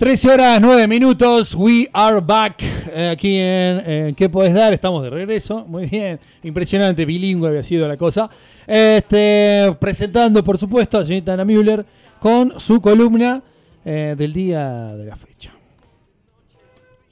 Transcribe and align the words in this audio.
13 0.00 0.30
horas 0.30 0.60
9 0.62 0.88
minutos, 0.88 1.54
we 1.54 1.86
are 1.92 2.20
back. 2.22 2.62
Eh, 2.62 3.10
aquí 3.12 3.36
en, 3.36 4.14
¿Qué 4.14 4.30
podés 4.30 4.54
dar? 4.54 4.72
Estamos 4.72 5.02
de 5.02 5.10
regreso. 5.10 5.66
Muy 5.66 5.84
bien, 5.88 6.18
impresionante, 6.42 7.04
bilingüe 7.04 7.46
había 7.46 7.62
sido 7.62 7.86
la 7.86 7.98
cosa. 7.98 8.30
Este, 8.66 9.76
presentando, 9.78 10.42
por 10.42 10.56
supuesto, 10.56 10.96
a 10.96 11.00
la 11.00 11.06
señorita 11.06 11.34
Ana 11.34 11.44
Müller 11.44 11.84
con 12.18 12.58
su 12.58 12.80
columna 12.80 13.42
eh, 13.84 14.14
del 14.16 14.32
día 14.32 14.94
de 14.94 15.04
la 15.04 15.16
fecha. 15.16 15.52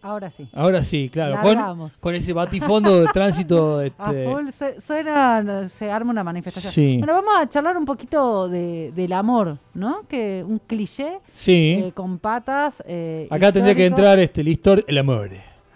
Ahora 0.00 0.30
sí. 0.30 0.48
Ahora 0.52 0.82
sí, 0.82 1.10
claro. 1.12 1.40
Con, 1.42 1.90
con, 2.00 2.14
ese 2.14 2.32
batifondo 2.32 3.00
de 3.00 3.06
tránsito. 3.06 3.82
Este... 3.88 4.26
A 4.26 4.30
full, 4.30 4.48
suena, 4.80 5.68
se 5.68 5.90
arma 5.90 6.10
una 6.10 6.24
manifestación. 6.24 6.98
Bueno, 6.98 7.14
vamos 7.14 7.34
a 7.38 7.48
charlar 7.48 7.76
un 7.76 7.84
poquito 7.84 8.48
de, 8.48 8.92
del 8.94 9.12
amor, 9.12 9.58
¿no? 9.74 10.02
Que 10.08 10.44
un 10.46 10.58
cliché 10.58 11.20
sí. 11.34 11.80
Eh, 11.84 11.92
con 11.94 12.18
patas. 12.18 12.82
Eh, 12.86 13.28
Acá 13.30 13.52
tendría 13.52 13.74
que 13.74 13.86
entrar 13.86 14.18
este 14.18 14.42
listor, 14.42 14.84
el 14.86 14.98
amor. 14.98 15.30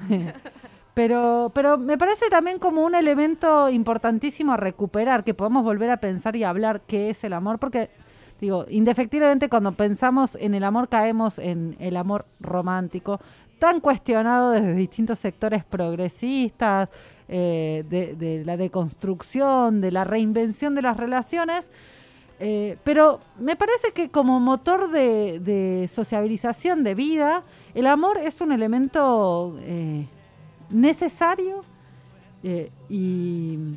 pero, 0.94 1.50
pero 1.54 1.78
me 1.78 1.98
parece 1.98 2.28
también 2.28 2.58
como 2.58 2.84
un 2.84 2.94
elemento 2.94 3.68
importantísimo 3.68 4.52
a 4.52 4.56
recuperar, 4.56 5.24
que 5.24 5.34
podamos 5.34 5.64
volver 5.64 5.90
a 5.90 5.98
pensar 5.98 6.36
y 6.36 6.44
hablar 6.44 6.82
qué 6.86 7.10
es 7.10 7.24
el 7.24 7.32
amor, 7.32 7.58
porque 7.58 7.90
digo, 8.42 8.66
indefectiblemente 8.68 9.48
cuando 9.48 9.72
pensamos 9.72 10.36
en 10.40 10.54
el 10.54 10.64
amor 10.64 10.88
caemos 10.88 11.38
en 11.38 11.76
el 11.78 11.96
amor 11.96 12.26
romántico, 12.40 13.20
tan 13.62 13.78
cuestionado 13.78 14.50
desde 14.50 14.74
distintos 14.74 15.20
sectores 15.20 15.64
progresistas, 15.64 16.88
eh, 17.28 17.84
de, 17.88 18.42
la 18.44 18.56
deconstrucción, 18.56 19.80
de 19.80 19.92
la 19.92 20.02
reinvención 20.02 20.74
de 20.74 20.82
las 20.82 20.96
relaciones. 20.96 21.68
Eh, 22.40 22.76
pero 22.82 23.20
me 23.38 23.54
parece 23.54 23.92
que 23.92 24.08
como 24.08 24.40
motor 24.40 24.90
de, 24.90 25.88
sociabilización 25.94 26.82
de 26.82 26.96
vida, 26.96 27.44
el 27.72 27.86
amor 27.86 28.18
es 28.18 28.40
un 28.40 28.50
elemento 28.50 29.56
eh, 29.60 30.08
necesario 30.68 31.64
y 32.88 33.76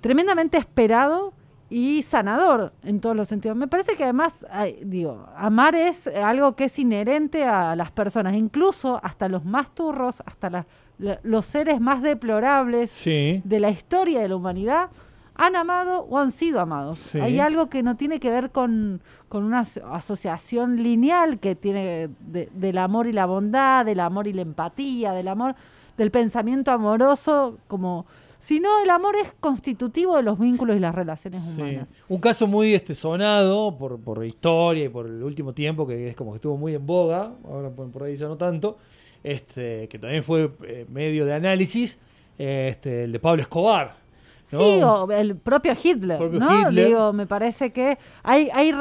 tremendamente 0.00 0.56
esperado 0.56 1.34
y 1.70 2.02
sanador 2.02 2.72
en 2.82 3.00
todos 3.00 3.16
los 3.16 3.28
sentidos. 3.28 3.56
Me 3.56 3.68
parece 3.68 3.96
que 3.96 4.04
además, 4.04 4.44
digo, 4.82 5.26
amar 5.36 5.74
es 5.74 6.06
algo 6.06 6.54
que 6.56 6.64
es 6.64 6.78
inherente 6.78 7.44
a 7.44 7.74
las 7.74 7.90
personas, 7.90 8.34
incluso 8.34 9.00
hasta 9.02 9.28
los 9.28 9.44
más 9.44 9.74
turros, 9.74 10.22
hasta 10.26 10.66
los 10.98 11.46
seres 11.46 11.80
más 11.80 12.02
deplorables 12.02 13.04
de 13.04 13.60
la 13.60 13.70
historia 13.70 14.20
de 14.20 14.28
la 14.28 14.36
humanidad, 14.36 14.90
han 15.36 15.56
amado 15.56 16.06
o 16.08 16.18
han 16.18 16.30
sido 16.30 16.60
amados. 16.60 17.14
Hay 17.16 17.40
algo 17.40 17.68
que 17.68 17.82
no 17.82 17.96
tiene 17.96 18.20
que 18.20 18.30
ver 18.30 18.50
con, 18.50 19.00
una 19.30 19.64
asociación 19.90 20.80
lineal 20.82 21.40
que 21.40 21.56
tiene 21.56 22.08
del 22.20 22.78
amor 22.78 23.08
y 23.08 23.12
la 23.12 23.26
bondad, 23.26 23.84
del 23.84 23.98
amor 23.98 24.28
y 24.28 24.32
la 24.32 24.42
empatía, 24.42 25.12
del 25.12 25.26
amor, 25.26 25.56
del 25.96 26.12
pensamiento 26.12 26.70
amoroso 26.70 27.58
como 27.66 28.06
sino 28.44 28.68
el 28.82 28.90
amor 28.90 29.16
es 29.16 29.32
constitutivo 29.40 30.16
de 30.18 30.22
los 30.22 30.38
vínculos 30.38 30.76
y 30.76 30.78
las 30.78 30.94
relaciones 30.94 31.40
humanas. 31.42 31.88
Un 32.08 32.20
caso 32.20 32.46
muy 32.46 32.74
este, 32.74 32.94
sonado 32.94 33.74
por, 33.78 33.98
por 33.98 34.22
historia 34.22 34.84
y 34.84 34.88
por 34.90 35.06
el 35.06 35.22
último 35.22 35.54
tiempo, 35.54 35.86
que 35.86 36.10
es 36.10 36.14
como 36.14 36.32
que 36.32 36.36
estuvo 36.36 36.58
muy 36.58 36.74
en 36.74 36.84
boga, 36.84 37.32
ahora 37.42 37.70
por, 37.70 38.02
ahí 38.02 38.18
ya 38.18 38.28
no 38.28 38.36
tanto, 38.36 38.76
este, 39.22 39.88
que 39.88 39.98
también 39.98 40.22
fue 40.22 40.50
eh, 40.64 40.84
medio 40.90 41.24
de 41.24 41.32
análisis, 41.32 41.98
este, 42.36 43.04
el 43.04 43.12
de 43.12 43.18
Pablo 43.18 43.40
Escobar. 43.40 43.96
Sí, 44.42 44.56
o 44.56 45.10
el 45.10 45.36
propio 45.36 45.72
Hitler, 45.82 46.20
¿no? 46.20 46.70
Digo, 46.70 47.14
me 47.14 47.26
parece 47.26 47.70
que 47.72 47.96
hay, 48.22 48.50
hay 48.52 48.74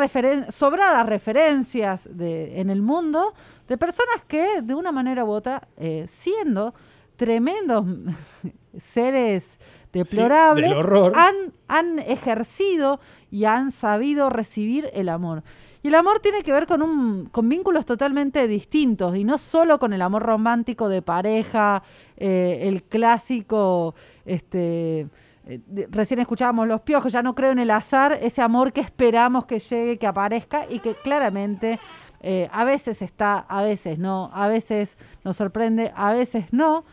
sobradas 0.50 1.06
referencias 1.06 2.02
de, 2.04 2.60
en 2.60 2.70
el 2.70 2.82
mundo 2.82 3.34
de 3.70 3.78
personas 3.78 4.26
que, 4.28 4.62
de 4.62 4.76
una 4.76 4.92
manera 4.92 5.24
u 5.24 5.30
otra, 5.30 5.70
eh, 5.78 6.06
siendo 6.10 6.74
tremendos 7.16 7.86
seres 8.78 9.58
deplorables, 9.92 10.74
han, 11.14 11.54
han 11.68 12.00
ejercido 12.00 13.00
y 13.30 13.46
han 13.46 13.72
sabido 13.72 14.30
recibir 14.30 14.90
el 14.94 15.10
amor. 15.10 15.44
Y 15.84 15.90
el 15.90 15.96
amor 15.96 16.20
tiene 16.20 16.44
que 16.44 16.52
ver 16.52 16.66
con, 16.66 16.82
un, 16.82 17.26
con 17.26 17.50
vínculos 17.50 17.86
totalmente 17.86 18.48
distintos 18.48 19.18
y 19.18 19.24
no 19.24 19.38
solo 19.38 19.80
con 19.80 19.92
el 19.92 20.02
amor 20.02 20.24
romántico 20.24 20.88
de 20.88 21.02
pareja, 21.02 21.84
eh, 22.16 22.62
el 22.64 22.84
clásico, 22.84 23.94
este, 24.26 25.08
eh, 25.46 25.60
recién 25.90 26.22
escuchábamos 26.22 26.68
los 26.68 26.82
piojos, 26.82 27.12
ya 27.12 27.22
no 27.22 27.36
creo 27.36 27.52
en 27.52 27.60
el 27.60 27.70
azar, 27.70 28.18
ese 28.22 28.42
amor 28.42 28.72
que 28.72 28.80
esperamos 28.80 29.46
que 29.46 29.60
llegue, 29.60 29.98
que 29.98 30.08
aparezca 30.08 30.66
y 30.70 30.80
que 30.80 30.96
claramente 30.96 31.80
eh, 32.22 32.48
a 32.54 32.64
veces 32.64 33.02
está, 33.02 33.40
a 33.40 33.62
veces 33.62 34.00
no, 34.00 34.32
a 34.34 34.48
veces 34.48 34.96
nos 35.26 35.36
sorprende, 35.36 35.92
a 35.96 36.14
veces 36.14 36.46
no. 36.54 36.86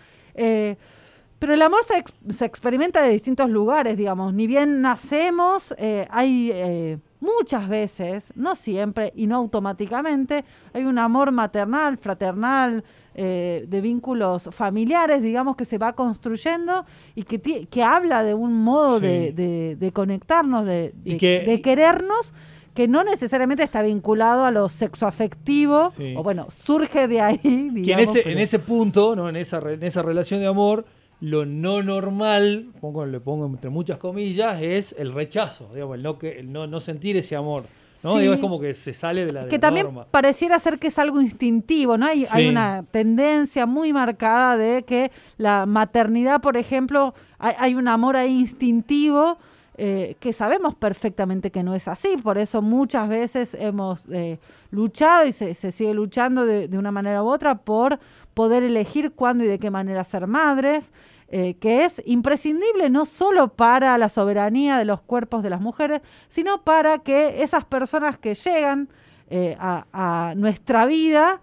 Pero 1.40 1.54
el 1.54 1.62
amor 1.62 1.80
se, 1.84 2.44
experimenta 2.44 3.00
de 3.00 3.08
distintos 3.08 3.48
lugares, 3.48 3.96
digamos. 3.96 4.34
Ni 4.34 4.46
bien 4.46 4.82
nacemos, 4.82 5.74
eh, 5.78 6.06
hay 6.10 6.50
eh, 6.52 6.98
muchas 7.18 7.66
veces, 7.66 8.30
no 8.36 8.54
siempre 8.54 9.10
y 9.16 9.26
no 9.26 9.36
automáticamente, 9.36 10.44
hay 10.74 10.84
un 10.84 10.98
amor 10.98 11.32
maternal, 11.32 11.96
fraternal, 11.96 12.84
eh, 13.14 13.64
de 13.66 13.80
vínculos 13.80 14.50
familiares, 14.52 15.22
digamos, 15.22 15.56
que 15.56 15.64
se 15.64 15.78
va 15.78 15.94
construyendo 15.94 16.84
y 17.14 17.22
que, 17.22 17.66
que 17.66 17.82
habla 17.82 18.22
de 18.22 18.34
un 18.34 18.62
modo 18.62 19.00
de, 19.00 19.90
conectarnos, 19.94 20.66
de, 20.66 20.92
de 21.02 21.62
querernos 21.62 22.34
que 22.80 22.88
no 22.88 23.04
necesariamente 23.04 23.62
está 23.62 23.82
vinculado 23.82 24.46
a 24.46 24.50
lo 24.50 24.70
sexoafectivo, 24.70 25.92
o 26.16 26.22
bueno, 26.22 26.46
surge 26.50 27.08
de 27.08 27.20
ahí. 27.20 27.38
Digamos, 27.42 28.16
en, 28.16 28.38
ese, 28.38 28.58
punto, 28.58 29.14
¿no? 29.14 29.28
en, 29.28 29.36
esa, 29.36 29.58
en 29.58 29.82
esa 29.82 30.00
relación 30.00 30.40
de 30.40 30.46
amor, 30.46 30.86
lo 31.20 31.44
no 31.44 31.82
normal, 31.82 32.70
pongo, 32.80 33.04
le 33.04 33.20
pongo 33.20 33.44
entre 33.44 33.68
muchas 33.68 33.98
comillas, 33.98 34.62
es 34.62 34.94
el 34.98 35.12
rechazo, 35.12 35.68
digamos, 35.74 35.96
el 35.96 36.02
no, 36.02 36.18
que, 36.18 36.38
el 36.38 36.50
no, 36.50 36.66
no 36.66 36.80
sentir 36.80 37.18
ese 37.18 37.36
amor. 37.36 37.64
¿no? 38.02 38.16
Digo, 38.16 38.32
es 38.32 38.40
como 38.40 38.58
que 38.58 38.72
se 38.72 38.94
sale 38.94 39.26
de 39.26 39.32
la 39.34 39.46
Que 39.46 39.58
también 39.58 39.88
pareciera 40.10 40.58
ser 40.58 40.78
que 40.78 40.86
es 40.86 40.98
algo 40.98 41.20
instintivo, 41.20 41.98
¿no? 41.98 42.06
Hay, 42.06 42.26
hay 42.30 42.48
una 42.48 42.86
tendencia 42.90 43.66
muy 43.66 43.92
marcada 43.92 44.56
de 44.56 44.84
que 44.84 45.10
la 45.36 45.66
maternidad, 45.66 46.40
por 46.40 46.56
ejemplo, 46.56 47.12
hay, 47.38 47.74
un 47.74 47.88
amor 47.88 48.16
ahí 48.16 48.40
instintivo 48.40 49.36
eh, 49.82 50.16
que 50.20 50.34
sabemos 50.34 50.74
perfectamente 50.74 51.50
que 51.50 51.62
no 51.62 51.74
es 51.74 51.88
así. 51.88 52.18
Por 52.18 52.36
eso 52.36 52.60
muchas 52.60 53.08
veces 53.08 53.56
hemos 53.58 54.04
eh, 54.10 54.38
luchado 54.70 55.24
y 55.24 55.32
se, 55.32 55.54
se 55.54 55.72
sigue 55.72 55.94
luchando 55.94 56.44
de, 56.44 56.68
de, 56.68 56.76
una 56.76 56.92
manera 56.92 57.22
u 57.22 57.28
otra 57.28 57.54
por 57.54 57.98
poder 58.34 58.62
elegir 58.62 59.12
cuándo 59.12 59.42
y 59.42 59.46
de 59.46 59.58
qué 59.58 59.70
manera 59.70 60.04
ser 60.04 60.26
madres. 60.26 60.90
Eh, 61.30 61.54
que 61.54 61.84
es 61.84 62.02
imprescindible 62.04 62.90
no 62.90 63.06
solo 63.06 63.48
para 63.48 63.96
la 63.96 64.10
soberanía 64.10 64.76
de 64.76 64.84
los 64.84 65.00
cuerpos 65.00 65.42
de 65.42 65.48
las 65.48 65.62
mujeres, 65.62 66.02
sino 66.28 66.62
para 66.62 66.98
que 66.98 67.42
esas 67.42 67.64
personas 67.64 68.18
que 68.18 68.34
llegan 68.34 68.88
eh, 69.30 69.56
a, 69.60 70.34
nuestra 70.36 70.84
vida, 70.84 71.40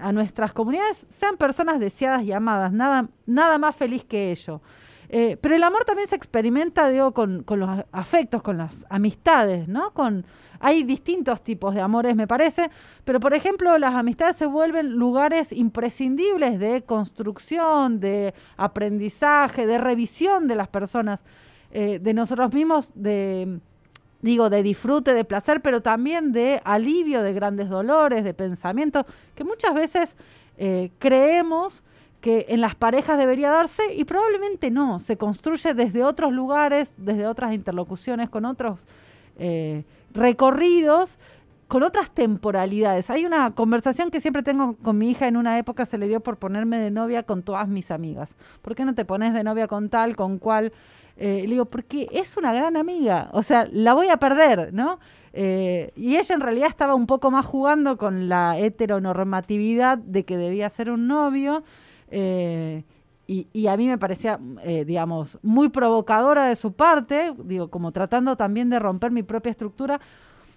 a 0.00 0.10
nuestras 0.10 0.52
comunidades, 0.52 1.06
sean 1.08 1.36
personas 1.36 1.78
deseadas 1.78 2.24
y 2.24 2.32
amadas, 2.32 2.72
nada, 2.72 3.08
nada 3.26 3.58
más 3.58 3.76
feliz 3.76 4.02
que 4.04 4.32
ello. 4.32 4.60
Pero 5.40 5.54
el 5.56 5.62
amor 5.64 5.84
también 5.84 6.08
se 6.08 6.14
experimenta, 6.14 6.88
digo, 6.88 7.12
con, 7.12 7.42
con, 7.42 7.60
los 7.60 7.84
afectos, 7.90 8.42
con 8.42 8.58
las 8.58 8.86
amistades, 8.88 9.66
¿no? 9.66 9.92
Con, 9.92 10.24
hay 10.60 10.82
distintos 10.82 11.42
tipos 11.42 11.74
de 11.74 11.80
amores, 11.80 12.14
me 12.14 12.28
parece, 12.28 12.70
pero 13.04 13.18
por 13.18 13.34
ejemplo, 13.34 13.76
las 13.78 13.94
amistades 13.94 14.36
se 14.36 14.46
vuelven 14.46 14.92
lugares 14.92 15.52
imprescindibles 15.52 16.60
de 16.60 16.82
construcción, 16.82 17.98
de 17.98 18.34
aprendizaje, 18.58 19.66
de 19.66 19.78
revisión 19.78 20.46
de 20.46 20.54
las 20.54 20.68
personas, 20.68 21.22
eh, 21.72 21.98
de 22.00 22.14
nosotros 22.14 22.52
mismos, 22.52 22.92
de 22.94 23.58
digo, 24.22 24.50
de 24.50 24.62
disfrute, 24.62 25.14
de 25.14 25.24
placer, 25.24 25.62
pero 25.62 25.80
también 25.80 26.32
de 26.32 26.60
alivio 26.64 27.22
de 27.22 27.32
grandes 27.32 27.70
dolores, 27.70 28.22
de 28.22 28.34
pensamientos, 28.34 29.06
que 29.34 29.44
muchas 29.44 29.74
veces 29.74 30.14
eh, 30.58 30.90
creemos 30.98 31.82
que 32.20 32.46
en 32.48 32.60
las 32.60 32.74
parejas 32.74 33.18
debería 33.18 33.50
darse 33.50 33.94
y 33.94 34.04
probablemente 34.04 34.70
no, 34.70 34.98
se 34.98 35.16
construye 35.16 35.74
desde 35.74 36.04
otros 36.04 36.32
lugares, 36.32 36.92
desde 36.96 37.26
otras 37.26 37.52
interlocuciones 37.54 38.28
con 38.28 38.44
otros 38.44 38.84
eh, 39.38 39.84
recorridos 40.12 41.18
con 41.70 41.84
otras 41.84 42.10
temporalidades. 42.10 43.10
Hay 43.10 43.24
una 43.24 43.52
conversación 43.52 44.10
que 44.10 44.20
siempre 44.20 44.42
tengo 44.42 44.74
con 44.82 44.98
mi 44.98 45.08
hija, 45.10 45.28
en 45.28 45.36
una 45.36 45.56
época 45.56 45.84
se 45.84 45.98
le 45.98 46.08
dio 46.08 46.18
por 46.18 46.36
ponerme 46.36 46.80
de 46.80 46.90
novia 46.90 47.22
con 47.22 47.44
todas 47.44 47.68
mis 47.68 47.92
amigas. 47.92 48.28
¿Por 48.60 48.74
qué 48.74 48.84
no 48.84 48.92
te 48.96 49.04
pones 49.04 49.32
de 49.34 49.44
novia 49.44 49.68
con 49.68 49.88
tal, 49.88 50.16
con 50.16 50.38
cual? 50.38 50.72
Eh, 51.16 51.42
le 51.44 51.50
digo, 51.50 51.66
porque 51.66 52.08
es 52.10 52.36
una 52.36 52.52
gran 52.52 52.76
amiga, 52.76 53.28
o 53.32 53.44
sea, 53.44 53.68
la 53.70 53.94
voy 53.94 54.08
a 54.08 54.16
perder, 54.16 54.74
¿no? 54.74 54.98
Eh, 55.32 55.92
y 55.94 56.16
ella 56.16 56.34
en 56.34 56.40
realidad 56.40 56.68
estaba 56.70 56.96
un 56.96 57.06
poco 57.06 57.30
más 57.30 57.46
jugando 57.46 57.96
con 57.96 58.28
la 58.28 58.58
heteronormatividad 58.58 59.98
de 59.98 60.24
que 60.24 60.36
debía 60.36 60.68
ser 60.70 60.90
un 60.90 61.06
novio. 61.06 61.62
Eh, 62.10 62.84
y, 63.32 63.68
a 63.68 63.76
mí 63.76 63.86
me 63.86 63.96
parecía, 63.96 64.40
eh, 64.64 64.84
digamos, 64.84 65.38
muy 65.42 65.68
provocadora 65.68 66.46
de 66.46 66.56
su 66.56 66.72
parte, 66.72 67.32
digo, 67.44 67.70
como 67.70 67.92
tratando 67.92 68.36
también 68.36 68.70
de 68.70 68.80
romper 68.80 69.12
mi 69.12 69.22
propia 69.22 69.50
estructura, 69.50 70.00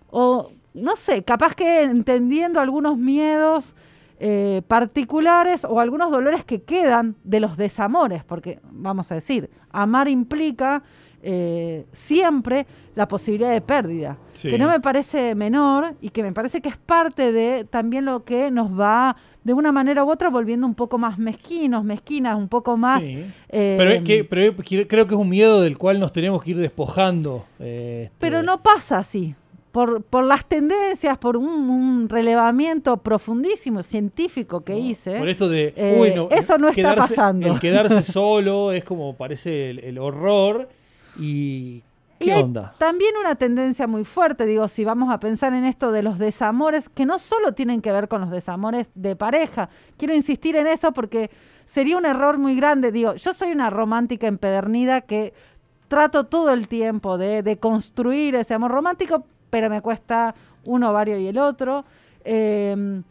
o 0.10 0.50
no 0.74 0.96
sé, 0.96 1.24
capaz 1.24 1.54
que 1.54 1.84
entendiendo 1.84 2.60
algunos 2.60 2.98
miedos 2.98 3.76
eh, 4.20 4.64
particulares 4.68 5.66
o 5.66 5.80
algunos 5.80 6.10
dolores 6.10 6.46
que 6.46 6.64
quedan 6.64 7.16
de 7.24 7.40
los 7.40 7.58
desamores, 7.58 8.24
porque 8.24 8.60
vamos 8.64 9.12
a 9.12 9.16
decir, 9.16 9.52
amar 9.72 10.08
implica 10.08 10.82
eh, 11.22 11.86
siempre 11.92 12.66
la 12.96 13.08
posibilidad 13.08 13.52
de 13.52 13.62
pérdida, 13.62 14.18
que 14.42 14.58
no 14.58 14.68
me 14.68 14.80
parece 14.80 15.36
menor 15.36 15.96
y 16.02 16.10
que 16.10 16.24
me 16.24 16.34
parece 16.34 16.62
que 16.62 16.70
es 16.70 16.78
parte 16.78 17.32
de 17.32 17.66
también 17.66 18.06
lo 18.06 18.24
que 18.24 18.52
nos 18.52 18.78
va 18.78 19.16
de 19.44 19.54
una 19.54 19.72
manera 19.72 20.04
u 20.04 20.10
otra 20.10 20.30
volviendo 20.30 20.66
un 20.66 20.75
poco 20.75 20.98
más 20.98 21.18
mezquinos, 21.18 21.84
mezquinas, 21.84 22.38
un 22.38 22.48
poco 22.48 22.78
más... 22.78 23.04
Eh, 23.04 23.31
pero, 23.50 23.92
es 23.92 24.04
que, 24.04 24.24
pero 24.24 24.56
creo 24.88 25.07
que 25.07 25.13
es 25.13 25.19
un 25.19 25.30
miedo 25.30 25.62
del 25.62 25.78
cual 25.78 26.00
nos 26.00 26.13
tenemos 26.13 26.44
que 26.44 26.51
ir 26.51 26.57
despojando. 26.57 27.45
Este 27.60 28.12
pero 28.19 28.42
no 28.42 28.62
pasa 28.62 29.00
así 29.00 29.36
por, 29.74 30.04
por 30.04 30.24
las 30.24 30.45
tendencias, 30.45 31.18
por 31.18 31.36
un, 31.36 32.07
relevamiento 32.07 32.98
profundísimo 32.98 33.81
científico 33.81 34.62
que 34.62 34.78
hice. 34.78 35.18
Por 35.18 35.28
esto 35.28 35.50
de, 35.50 35.74
eh, 35.75 36.28
eso 36.30 36.60
no 36.60 36.69
está 36.69 36.96
pasando. 36.96 37.48
El 37.48 37.60
quedarse 37.60 38.04
solo 38.04 38.72
es 38.72 38.84
como 38.84 39.16
parece 39.16 39.72
el, 39.72 39.98
horror 39.98 40.69
y 41.19 41.81
¿Qué 42.24 42.36
onda? 42.36 42.75
También 42.78 43.12
una 43.20 43.36
tendencia 43.36 43.88
muy 43.88 44.06
fuerte, 44.06 44.46
digo, 44.46 44.68
si 44.68 44.86
vamos 44.86 45.12
a 45.12 45.20
pensar 45.20 45.54
en 45.54 45.66
esto 45.66 45.92
de 45.92 46.04
los 46.04 46.20
desamores, 46.20 46.90
que 46.90 47.06
no 47.06 47.20
solo 47.20 47.54
tienen 47.54 47.81
que 47.81 47.92
ver 47.92 48.08
con 48.08 48.22
los 48.22 48.31
desamores 48.31 48.88
de 48.96 49.16
pareja. 49.16 49.70
Quiero 49.98 50.14
insistir 50.14 50.56
en 50.56 50.68
eso 50.68 50.92
porque 50.92 51.30
sería 51.66 51.98
un 51.98 52.06
error 52.06 52.38
muy 52.38 52.56
grande. 52.56 52.92
Digo, 52.92 53.16
yo 53.16 53.34
soy 53.34 53.52
una 53.52 53.70
romántica 53.70 54.28
empedernida 54.28 55.02
que 55.02 55.34
trato 55.88 56.25
todo 56.25 56.52
el 56.52 56.68
tiempo 56.68 57.18
de, 57.18 57.44
de 57.44 57.58
construir 57.58 58.36
ese 58.36 58.54
amor 58.54 58.72
romántico, 58.72 59.25
pero 59.50 59.70
me 59.70 59.81
cuesta 59.81 60.34
uno 60.66 60.90
ovario 60.90 61.18
y 61.18 61.28
el 61.28 61.38
otro. 61.38 61.86
Em, 62.24 63.04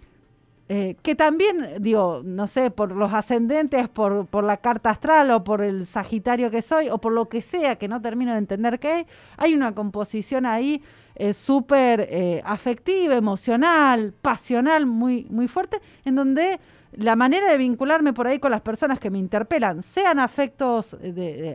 eh, 0.74 0.96
que 1.02 1.14
también, 1.14 1.74
digo, 1.80 2.22
no 2.24 2.46
sé, 2.46 2.70
por 2.70 2.92
los 2.92 3.12
ascendentes, 3.12 3.90
por, 3.90 4.26
por, 4.26 4.42
la 4.42 4.56
carta 4.56 4.88
astral 4.88 5.30
o 5.30 5.44
por 5.44 5.60
el 5.60 5.84
Sagitario 5.84 6.50
que 6.50 6.62
soy, 6.62 6.88
o 6.88 6.96
por 6.96 7.12
lo 7.12 7.28
que 7.28 7.42
sea, 7.42 7.76
que 7.76 7.88
no 7.88 8.00
termino 8.00 8.32
de 8.32 8.38
entender 8.38 8.78
qué, 8.78 9.06
hay 9.36 9.52
una 9.52 9.74
composición 9.74 10.46
ahí 10.46 10.82
eh, 11.14 11.34
súper 11.34 12.08
eh, 12.10 12.40
afectiva, 12.46 13.14
emocional, 13.14 14.14
pasional, 14.22 14.86
muy, 14.86 15.26
muy 15.28 15.46
fuerte, 15.46 15.78
en 16.06 16.14
donde 16.14 16.58
la 16.92 17.16
manera 17.16 17.50
de 17.50 17.58
vincularme 17.58 18.14
por 18.14 18.26
ahí 18.26 18.38
con 18.38 18.50
las 18.50 18.62
personas 18.62 18.98
que 18.98 19.10
me 19.10 19.18
interpelan, 19.18 19.82
sean 19.82 20.18
afectos 20.18 20.96
de, 21.02 21.54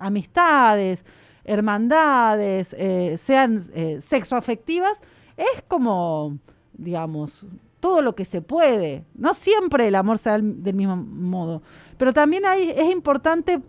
amistades, 0.00 1.04
hermandades, 1.44 2.74
sean 3.20 3.60
sexoafectivas, 4.00 4.94
es 5.36 5.62
como, 5.68 6.36
digamos, 6.72 7.46
todo 7.86 8.02
lo 8.02 8.16
que 8.16 8.24
se 8.24 8.42
puede. 8.42 9.04
No 9.14 9.32
siempre 9.32 9.86
el 9.86 9.94
amor 9.94 10.18
se 10.18 10.30
da 10.30 10.38
del 10.40 10.74
mismo 10.74 10.96
modo, 10.96 11.62
pero 11.96 12.12
también 12.12 12.44
hay, 12.44 12.70
es 12.70 12.90
importante 12.90 13.60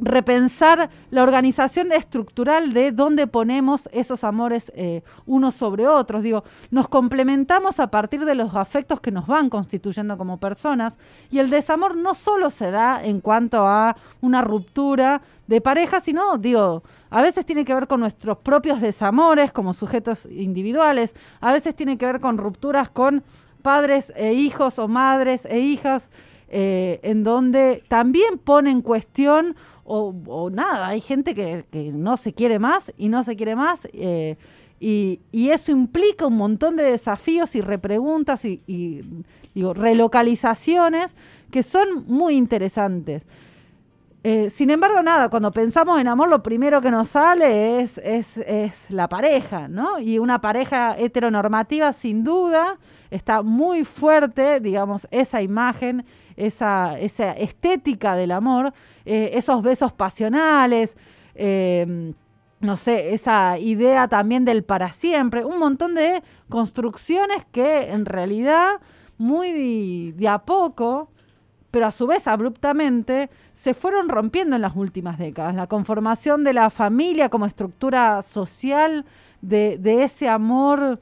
repensar 0.00 0.90
la 1.10 1.22
organización 1.22 1.92
estructural 1.92 2.72
de 2.72 2.92
dónde 2.92 3.26
ponemos 3.26 3.88
esos 3.92 4.24
amores 4.24 4.72
eh, 4.74 5.02
unos 5.26 5.54
sobre 5.54 5.86
otros. 5.86 6.22
Digo, 6.22 6.44
nos 6.70 6.88
complementamos 6.88 7.80
a 7.80 7.90
partir 7.90 8.24
de 8.24 8.34
los 8.34 8.54
afectos 8.54 9.00
que 9.00 9.10
nos 9.10 9.26
van 9.26 9.50
constituyendo 9.50 10.16
como 10.16 10.38
personas 10.38 10.96
y 11.30 11.38
el 11.38 11.50
desamor 11.50 11.96
no 11.96 12.14
solo 12.14 12.50
se 12.50 12.70
da 12.70 13.04
en 13.04 13.20
cuanto 13.20 13.66
a 13.66 13.96
una 14.20 14.42
ruptura 14.42 15.22
de 15.46 15.60
pareja, 15.60 16.00
sino, 16.00 16.38
digo, 16.38 16.82
a 17.10 17.22
veces 17.22 17.44
tiene 17.44 17.64
que 17.64 17.74
ver 17.74 17.88
con 17.88 18.00
nuestros 18.00 18.38
propios 18.38 18.80
desamores 18.80 19.52
como 19.52 19.72
sujetos 19.72 20.26
individuales, 20.26 21.12
a 21.40 21.52
veces 21.52 21.74
tiene 21.74 21.98
que 21.98 22.06
ver 22.06 22.20
con 22.20 22.38
rupturas 22.38 22.88
con 22.88 23.24
padres 23.60 24.12
e 24.16 24.32
hijos 24.32 24.78
o 24.78 24.88
madres 24.88 25.44
e 25.44 25.58
hijas, 25.58 26.08
eh, 26.48 26.98
en 27.02 27.22
donde 27.22 27.84
también 27.88 28.38
pone 28.38 28.70
en 28.70 28.82
cuestión 28.82 29.56
o, 29.92 30.50
nada, 30.50 30.88
hay 30.88 31.00
gente 31.00 31.34
que, 31.34 31.64
no 31.92 32.16
se 32.16 32.32
quiere 32.32 32.58
más 32.58 32.92
y 32.96 33.08
no 33.08 33.22
se 33.22 33.34
quiere 33.34 33.56
más. 33.56 33.80
Eh, 33.92 34.36
y, 34.78 35.20
eso 35.32 35.72
implica 35.72 36.26
un 36.26 36.36
montón 36.36 36.76
de 36.76 36.84
desafíos 36.84 37.54
y 37.56 37.60
repreguntas 37.60 38.44
y, 38.44 39.02
relocalizaciones 39.54 41.12
que 41.50 41.62
son 41.64 42.06
muy 42.06 42.36
interesantes. 42.36 43.22
Eh, 44.22 44.50
sin 44.50 44.70
embargo, 44.70 45.02
nada, 45.02 45.28
cuando 45.28 45.50
pensamos 45.50 45.98
en 46.00 46.06
amor, 46.06 46.28
lo 46.28 46.42
primero 46.42 46.80
que 46.80 46.90
nos 46.90 47.08
sale 47.08 47.80
es, 47.80 47.98
es, 47.98 48.36
es, 48.36 48.74
la 48.90 49.08
pareja, 49.08 49.66
¿no? 49.66 49.98
Y 49.98 50.18
una 50.18 50.40
pareja 50.40 50.94
heteronormativa, 50.96 51.92
sin 51.94 52.22
duda, 52.22 52.78
está 53.10 53.42
muy 53.42 53.84
fuerte, 53.84 54.60
digamos, 54.60 55.08
esa 55.10 55.42
imagen 55.42 56.04
esa, 56.40 56.98
esa 56.98 57.32
estética 57.32 58.16
del 58.16 58.32
amor, 58.32 58.72
eh, 59.04 59.30
esos 59.34 59.62
besos 59.62 59.92
pasionales, 59.92 60.96
em, 61.34 62.14
no 62.60 62.76
sé, 62.76 63.14
esa 63.14 63.58
idea 63.58 64.08
también 64.08 64.44
del 64.44 64.64
para 64.64 64.92
siempre, 64.92 65.44
un 65.44 65.58
montón 65.58 65.94
de 65.94 66.22
construcciones 66.48 67.46
que 67.52 67.90
en 67.90 68.04
realidad 68.04 68.80
muy 69.16 70.12
de, 70.12 70.28
a 70.28 70.38
poco, 70.38 71.10
pero 71.70 71.86
a 71.86 71.90
su 71.90 72.06
vez 72.06 72.26
abruptamente, 72.26 73.30
se 73.52 73.74
fueron 73.74 74.08
rompiendo 74.08 74.56
en 74.56 74.62
las 74.62 74.74
últimas 74.74 75.18
décadas. 75.18 75.54
La 75.54 75.66
conformación 75.66 76.42
de 76.42 76.54
la 76.54 76.70
familia 76.70 77.28
como 77.28 77.46
estructura 77.46 78.22
social, 78.22 79.04
de, 79.42 79.78
ese 80.02 80.28
amor 80.28 80.98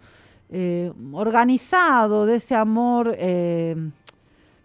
eh, 0.50 0.92
organizado, 1.12 2.26
de 2.26 2.36
ese 2.36 2.54
amor 2.54 3.14
eh, 3.16 3.76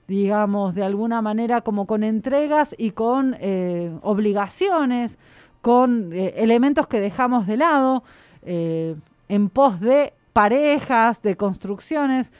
digamos, 0.07 0.75
de 0.75 0.83
alguna 0.83 1.21
manera 1.21 1.61
como 1.61 1.87
con 1.87 2.03
entregas 2.03 2.75
y 2.77 2.91
con 2.91 3.35
eh, 3.39 3.91
obligaciones, 4.01 5.17
con 5.61 6.11
eh, 6.13 6.33
elementos 6.37 6.87
que 6.87 6.99
dejamos 6.99 7.47
de 7.47 7.57
lado 7.57 8.03
eh, 8.41 8.95
en 9.29 9.49
pos 9.49 9.79
de 9.79 10.13
parejas, 10.33 11.21
de 11.21 11.37
construcciones. 11.37 12.31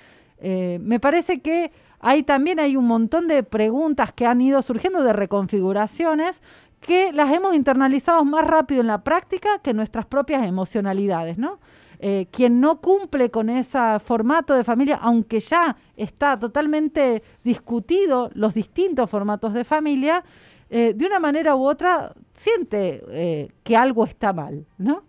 me 0.42 1.00
parece 1.00 1.42
que 1.42 1.72
hay 2.00 2.24
también 2.24 2.60
hay 2.60 2.76
un 2.76 2.86
montón 2.86 3.28
de 3.28 3.44
preguntas 3.44 4.12
que 4.12 4.26
han 4.26 4.42
ido 4.42 4.62
surgiendo 4.62 5.04
de 5.04 5.14
reconfiguraciones 5.14 6.42
que 6.82 7.14
las 7.14 7.32
hemos 7.32 7.56
internalizado 7.56 8.26
más 8.26 8.46
rápido 8.46 8.82
en 8.82 8.88
la 8.88 9.04
práctica 9.04 9.60
que 9.60 9.74
nuestras 9.74 10.06
propias 10.06 10.46
emocionalidades, 10.46 11.38
¿no? 11.38 11.60
Eh, 12.06 12.28
quien 12.32 12.60
no 12.60 12.82
cumple 12.82 13.32
con 13.32 13.50
ese 13.50 13.80
formato 14.04 14.54
de 14.54 14.66
familia, 14.66 15.00
aunque 15.02 15.40
ya 15.40 15.78
está 15.96 16.38
totalmente 16.38 17.24
discutido 17.46 18.30
los 18.34 18.54
distintos 18.54 19.10
formatos 19.10 19.54
de 19.54 19.64
familia, 19.64 20.22
eh, 20.70 20.92
de 20.94 21.06
una 21.06 21.22
manera 21.22 21.56
u 21.56 21.66
otra 21.66 22.14
siente 22.34 23.02
eh, 23.08 23.52
que 23.64 23.78
algo 23.78 24.04
está 24.04 24.34
mal, 24.34 24.66
¿no? 24.78 25.04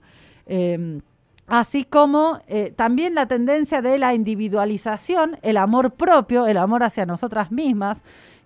Em, 0.47 1.01
así 1.49 1.83
como 1.83 2.39
también 2.77 3.17
la 3.17 3.27
tendencia 3.27 3.83
de 3.83 3.99
la 3.99 4.15
individualización, 4.15 5.37
el 5.43 5.57
amor 5.57 5.95
propio, 5.95 6.47
el 6.47 6.59
amor 6.59 6.85
hacia 6.85 7.07
nosotras 7.07 7.51
mismas, 7.51 7.99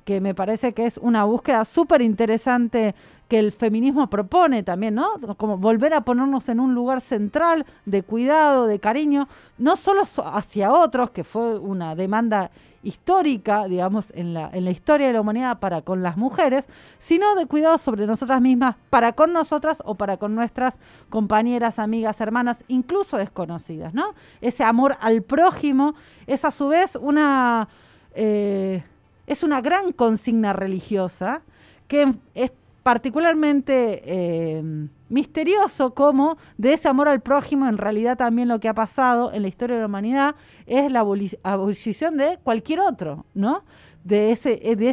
que 0.08 0.22
me 0.22 0.34
parece 0.34 0.72
que 0.72 0.86
es 0.86 0.96
una 0.96 1.24
búsqueda 1.24 1.66
súper 1.66 2.00
interesante 2.00 2.94
que 3.28 3.38
el 3.38 3.52
feminismo 3.52 4.08
propone 4.08 4.62
también, 4.62 4.94
¿no? 4.94 5.06
Como 5.36 5.58
volver 5.58 5.92
a 5.92 6.00
ponernos 6.00 6.48
en 6.48 6.60
un 6.60 6.74
lugar 6.74 7.02
central 7.02 7.66
de 7.84 8.02
cuidado, 8.02 8.66
de 8.66 8.78
cariño, 8.78 9.28
no 9.58 9.76
solo 9.76 10.04
hacia 10.32 10.72
otros, 10.72 11.10
que 11.10 11.24
fue 11.24 11.58
una 11.58 11.94
demanda 11.94 12.50
histórica, 12.82 13.66
digamos, 13.66 14.10
en 14.14 14.32
la, 14.32 14.48
en 14.50 14.64
la 14.64 14.70
historia 14.70 15.08
de 15.08 15.12
la 15.12 15.20
humanidad 15.20 15.58
para 15.58 15.82
con 15.82 16.02
las 16.02 16.16
mujeres, 16.16 16.64
sino 16.98 17.34
de 17.34 17.44
cuidado 17.44 17.76
sobre 17.76 18.06
nosotras 18.06 18.40
mismas, 18.40 18.76
para 18.88 19.12
con 19.12 19.34
nosotras 19.34 19.82
o 19.84 19.96
para 19.96 20.16
con 20.16 20.34
nuestras 20.34 20.78
compañeras, 21.10 21.78
amigas, 21.78 22.18
hermanas, 22.22 22.64
incluso 22.68 23.18
desconocidas, 23.18 23.92
¿no? 23.92 24.14
Ese 24.40 24.64
amor 24.64 24.96
al 25.02 25.20
prójimo 25.20 25.94
es 26.26 26.46
a 26.46 26.50
su 26.50 26.68
vez 26.68 26.96
una... 26.96 27.68
Eh, 28.14 28.82
es 29.28 29.42
una 29.42 29.60
gran 29.60 29.92
consigna 29.92 30.52
religiosa 30.52 31.42
que 31.86 32.12
es 32.34 32.52
particularmente 32.82 34.02
eh, 34.04 34.62
misterioso 35.10 35.94
como 35.94 36.38
de 36.56 36.72
ese 36.72 36.88
amor 36.88 37.08
al 37.08 37.20
prójimo 37.20 37.68
en 37.68 37.76
realidad 37.76 38.16
también 38.16 38.48
lo 38.48 38.60
que 38.60 38.68
ha 38.68 38.74
pasado 38.74 39.32
en 39.32 39.42
la 39.42 39.48
historia 39.48 39.76
de 39.76 39.82
la 39.82 39.86
humanidad 39.86 40.34
es 40.66 40.90
la 40.90 41.00
abolición 41.42 42.16
de 42.16 42.38
cualquier 42.42 42.80
otro, 42.80 43.26
¿no? 43.34 43.62
De 44.08 44.32
ese, 44.32 44.58
eh, 44.62 44.74
de, 44.74 44.88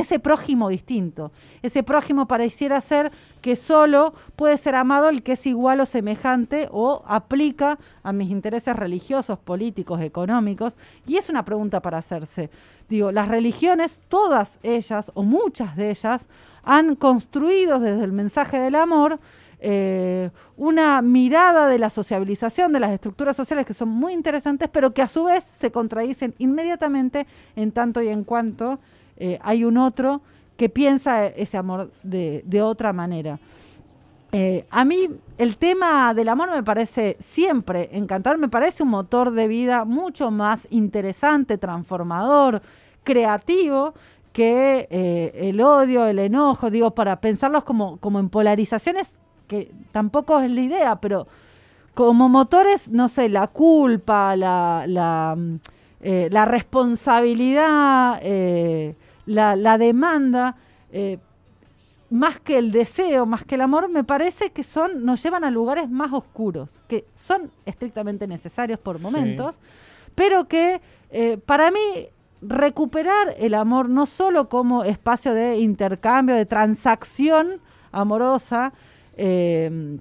ese 0.00 0.18
prójimo 0.18 0.70
distinto. 0.70 1.30
Ese 1.60 1.82
prójimo 1.82 2.26
pareciera 2.26 2.80
ser 2.80 3.12
que 3.42 3.54
solo 3.54 4.14
puede 4.34 4.56
ser 4.56 4.76
amado 4.76 5.10
el 5.10 5.22
que 5.22 5.32
es 5.32 5.46
igual 5.46 5.80
o 5.80 5.84
semejante 5.86 6.66
o 6.72 7.02
aplica 7.06 7.78
a 8.02 8.14
mis 8.14 8.30
intereses 8.30 8.74
religiosos, 8.74 9.38
políticos, 9.38 10.00
económicos. 10.00 10.74
Y 11.06 11.18
es 11.18 11.28
una 11.28 11.44
pregunta 11.44 11.80
para 11.80 11.98
hacerse. 11.98 12.48
Digo, 12.88 13.12
las 13.12 13.28
religiones, 13.28 14.00
todas 14.08 14.58
ellas 14.62 15.10
o 15.12 15.22
muchas 15.22 15.76
de 15.76 15.90
ellas, 15.90 16.26
han 16.62 16.96
construido 16.96 17.78
desde 17.78 18.04
el 18.04 18.12
mensaje 18.12 18.58
del 18.58 18.74
amor 18.74 19.20
eh, 19.62 20.30
una 20.56 21.02
mirada 21.02 21.68
de 21.68 21.78
la 21.78 21.90
sociabilización, 21.90 22.72
de 22.72 22.80
las 22.80 22.92
estructuras 22.92 23.36
sociales 23.36 23.66
que 23.66 23.74
son 23.74 23.90
muy 23.90 24.14
interesantes, 24.14 24.70
pero 24.72 24.94
que 24.94 25.02
a 25.02 25.06
su 25.06 25.24
vez 25.24 25.44
se 25.60 25.70
contradicen 25.70 26.34
inmediatamente 26.38 27.26
en 27.56 27.70
tanto 27.72 28.00
y 28.00 28.08
en 28.08 28.24
cuanto 28.24 28.78
eh, 29.18 29.38
hay 29.42 29.64
un 29.64 29.76
otro 29.76 30.22
que 30.56 30.70
piensa 30.70 31.26
ese 31.26 31.58
amor 31.58 31.90
de, 32.02 32.62
otra 32.62 32.94
manera. 32.94 33.38
Eh, 34.32 34.64
a 34.70 34.84
mí 34.84 35.10
el 35.36 35.56
tema 35.56 36.14
del 36.14 36.28
amor 36.28 36.50
me 36.52 36.62
parece 36.62 37.18
siempre 37.22 37.90
encantador, 37.92 38.38
me 38.38 38.48
parece 38.48 38.82
un 38.82 38.90
motor 38.90 39.32
de 39.32 39.46
vida 39.46 39.84
mucho 39.84 40.30
más 40.30 40.66
interesante, 40.70 41.58
transformador, 41.58 42.62
creativo 43.02 43.92
que 44.32 44.86
el 45.34 45.60
odio, 45.60 46.06
el 46.06 46.20
enojo, 46.20 46.70
digo, 46.70 46.92
para 46.92 47.20
pensarlos 47.20 47.64
como, 47.64 47.96
como 47.96 48.20
en 48.20 48.28
polarizaciones 48.28 49.08
que 49.50 49.72
tampoco 49.90 50.38
es 50.38 50.50
la 50.52 50.60
idea, 50.60 51.00
pero 51.00 51.26
como 51.92 52.28
motores, 52.28 52.86
no 52.88 53.08
sé, 53.08 53.28
la 53.28 53.48
culpa, 53.48 54.36
la, 54.36 54.84
la, 54.86 55.34
mm, 55.36 55.56
eh, 56.02 56.28
la 56.30 56.44
responsabilidad, 56.44 58.20
eh, 58.22 58.94
la, 59.26 59.56
la, 59.56 59.76
demanda, 59.76 60.54
eh, 60.92 61.18
más 62.10 62.38
que 62.38 62.58
el 62.58 62.70
deseo, 62.70 63.26
más 63.26 63.42
que 63.42 63.56
el 63.56 63.62
amor, 63.62 63.88
me 63.88 64.04
parece 64.04 64.50
que 64.50 64.62
son, 64.62 65.04
nos 65.04 65.20
llevan 65.20 65.42
a 65.42 65.50
lugares 65.50 65.90
más 65.90 66.12
oscuros, 66.12 66.70
que 66.86 67.06
son 67.16 67.50
estrictamente 67.66 68.28
necesarios 68.28 68.78
por 68.78 69.00
momentos, 69.00 69.58
pero 70.14 70.46
que 70.46 70.80
para 71.44 71.72
mí 71.72 71.80
recuperar 72.40 73.34
el 73.36 73.54
amor 73.54 73.88
no 73.88 74.06
solo 74.06 74.48
como 74.48 74.84
espacio 74.84 75.34
de 75.34 75.58
intercambio, 75.58 76.36
de 76.36 76.46
transacción 76.46 77.60
amorosa, 77.90 78.72
eh, 79.22 79.98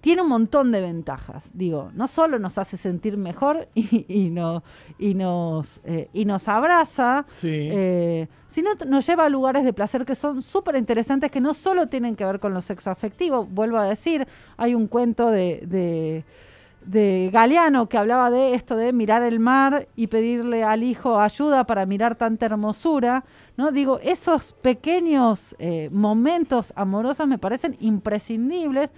tiene 0.00 0.22
un 0.22 0.28
montón 0.28 0.72
de 0.72 0.80
ventajas. 0.80 1.44
Digo, 1.52 1.90
no 1.94 2.06
solo 2.06 2.38
nos 2.38 2.58
hace 2.58 2.76
sentir 2.76 3.16
mejor 3.16 3.68
y, 3.74 4.06
y, 4.08 4.30
no, 4.30 4.62
y, 4.98 5.14
nos, 5.14 5.80
eh, 5.84 6.08
y 6.12 6.24
nos 6.24 6.48
abraza, 6.48 7.26
eh, 7.42 8.28
sino 8.48 8.70
nos 8.86 9.06
lleva 9.06 9.26
a 9.26 9.28
lugares 9.28 9.64
de 9.64 9.72
placer 9.72 10.04
que 10.04 10.14
son 10.14 10.42
súper 10.42 10.76
interesantes, 10.76 11.30
que 11.30 11.40
no 11.40 11.54
solo 11.54 11.88
tienen 11.88 12.16
que 12.16 12.24
ver 12.24 12.40
con 12.40 12.54
lo 12.54 12.60
sexo 12.60 12.90
afectivo. 12.90 13.44
Vuelvo 13.44 13.78
a 13.78 13.84
decir, 13.84 14.26
hay 14.56 14.74
un 14.74 14.86
cuento 14.86 15.30
de 15.30 15.64
de 15.66 16.24
Galeano 16.86 17.88
que 17.88 17.98
hablaba 17.98 18.30
de 18.30 18.54
esto 18.54 18.76
de 18.76 18.92
mirar 18.92 19.22
el 19.22 19.38
mar 19.38 19.88
y 19.96 20.06
pedirle 20.06 20.64
al 20.64 20.82
hijo 20.82 21.20
ayuda 21.20 21.64
para 21.64 21.84
mirar 21.86 22.16
tanta 22.16 22.46
hermosura, 22.46 23.24
¿no? 23.56 23.70
Digo, 23.70 24.00
esos 24.02 24.52
pequeños 24.52 25.54
eh, 25.58 25.88
momentos 25.92 26.72
amorosos 26.76 27.26
me 27.28 27.38
parecen 27.38 27.76
imprescindibles 27.80 28.88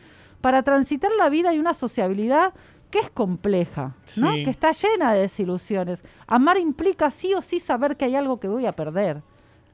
para 0.41 0.63
transitar 0.63 1.11
la 1.19 1.29
vida 1.29 1.53
y 1.53 1.59
una 1.59 1.75
sociabilidad 1.75 2.53
que 2.91 2.99
es 2.99 3.11
compleja, 3.11 3.95
¿no? 4.17 4.33
Que 4.45 4.51
está 4.51 4.73
llena 4.73 5.15
de 5.15 5.23
desilusiones. 5.23 6.03
Amar 6.27 6.59
implica 6.59 7.11
sí 7.11 7.33
o 7.35 7.41
sí 7.41 7.59
saber 7.59 7.97
que 7.97 8.05
hay 8.05 8.15
algo 8.15 8.39
que 8.39 8.49
voy 8.49 8.67
a 8.67 8.73
perder. 8.73 9.23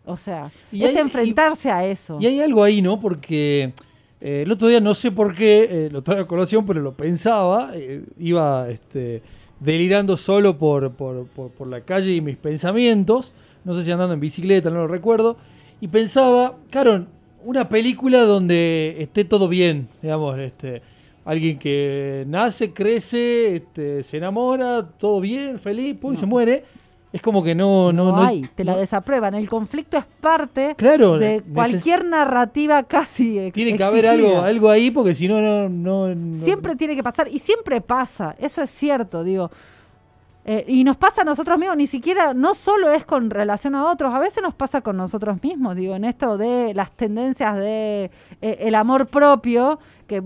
O 0.04 0.16
sea, 0.16 0.50
es 0.72 0.96
enfrentarse 0.96 1.70
a 1.70 1.84
eso. 1.84 2.18
Y 2.20 2.26
hay 2.26 2.40
algo 2.40 2.62
ahí, 2.62 2.80
¿no? 2.80 2.98
Porque 3.00 3.74
eh, 4.20 4.42
el 4.42 4.52
otro 4.52 4.68
día 4.68 4.80
no 4.80 4.94
sé 4.94 5.10
por 5.12 5.34
qué, 5.34 5.68
eh, 5.70 5.88
lo 5.90 6.02
traigo 6.02 6.24
a 6.24 6.26
colación, 6.26 6.66
pero 6.66 6.80
lo 6.80 6.92
pensaba, 6.92 7.70
eh, 7.74 8.02
iba 8.18 8.68
este, 8.68 9.22
delirando 9.60 10.16
solo 10.16 10.58
por, 10.58 10.92
por, 10.92 11.26
por, 11.26 11.66
la 11.68 11.82
calle 11.82 12.12
y 12.12 12.20
mis 12.20 12.36
pensamientos, 12.36 13.32
no 13.64 13.74
sé 13.74 13.84
si 13.84 13.90
andando 13.92 14.14
en 14.14 14.20
bicicleta, 14.20 14.70
no 14.70 14.76
lo 14.76 14.88
recuerdo, 14.88 15.36
y 15.80 15.88
pensaba, 15.88 16.56
claro, 16.70 17.06
una 17.44 17.68
película 17.68 18.22
donde 18.22 18.96
esté 18.98 19.24
todo 19.24 19.48
bien, 19.48 19.88
digamos, 20.02 20.36
este, 20.38 20.82
alguien 21.24 21.58
que 21.58 22.24
nace, 22.26 22.72
crece, 22.72 23.56
este, 23.56 24.02
se 24.02 24.16
enamora, 24.16 24.88
todo 24.98 25.20
bien, 25.20 25.60
feliz, 25.60 25.96
pum, 25.96 26.16
se 26.16 26.26
muere 26.26 26.64
es 27.12 27.22
como 27.22 27.42
que 27.42 27.54
no... 27.54 27.92
No, 27.92 28.12
no, 28.12 28.20
hay, 28.20 28.42
te 28.54 28.64
la 28.64 28.76
desaprueban. 28.76 29.34
El 29.34 29.48
conflicto 29.48 29.96
es 29.96 30.04
parte 30.20 30.74
de 30.78 31.42
cualquier 31.54 32.04
narrativa 32.04 32.82
casi 32.82 33.50
Tiene 33.52 33.76
que 33.76 33.84
haber 33.84 34.06
algo, 34.06 34.40
algo 34.40 34.70
ahí 34.70 34.90
porque 34.90 35.14
si 35.14 35.28
no, 35.28 35.68
no, 35.68 36.44
Siempre 36.44 36.76
tiene 36.76 36.94
que 36.94 37.02
pasar 37.02 37.28
y 37.28 37.38
siempre 37.38 37.80
pasa, 37.80 38.34
eso 38.38 38.62
es 38.62 38.70
cierto, 38.70 39.24
digo. 39.24 39.50
Eh, 40.50 40.64
y 40.66 40.82
nos 40.82 40.96
pasa 40.96 41.22
a 41.22 41.24
nosotros 41.24 41.58
mismos, 41.58 41.76
ni 41.76 41.86
siquiera, 41.86 42.32
no 42.32 42.54
solo 42.54 42.90
es 42.90 43.04
con 43.04 43.28
relación 43.28 43.74
a 43.74 43.90
otros, 43.90 44.14
a 44.14 44.18
veces 44.18 44.42
nos 44.42 44.54
pasa 44.54 44.80
con 44.80 44.96
nosotros 44.96 45.42
mismos, 45.42 45.76
digo, 45.76 45.94
en 45.94 46.04
esto 46.04 46.38
de 46.38 46.72
las 46.72 46.90
tendencias 46.92 47.54
de 47.56 48.10
eh, 48.40 48.56
el 48.60 48.74
amor 48.74 49.08
propio, 49.08 49.78
que 50.06 50.22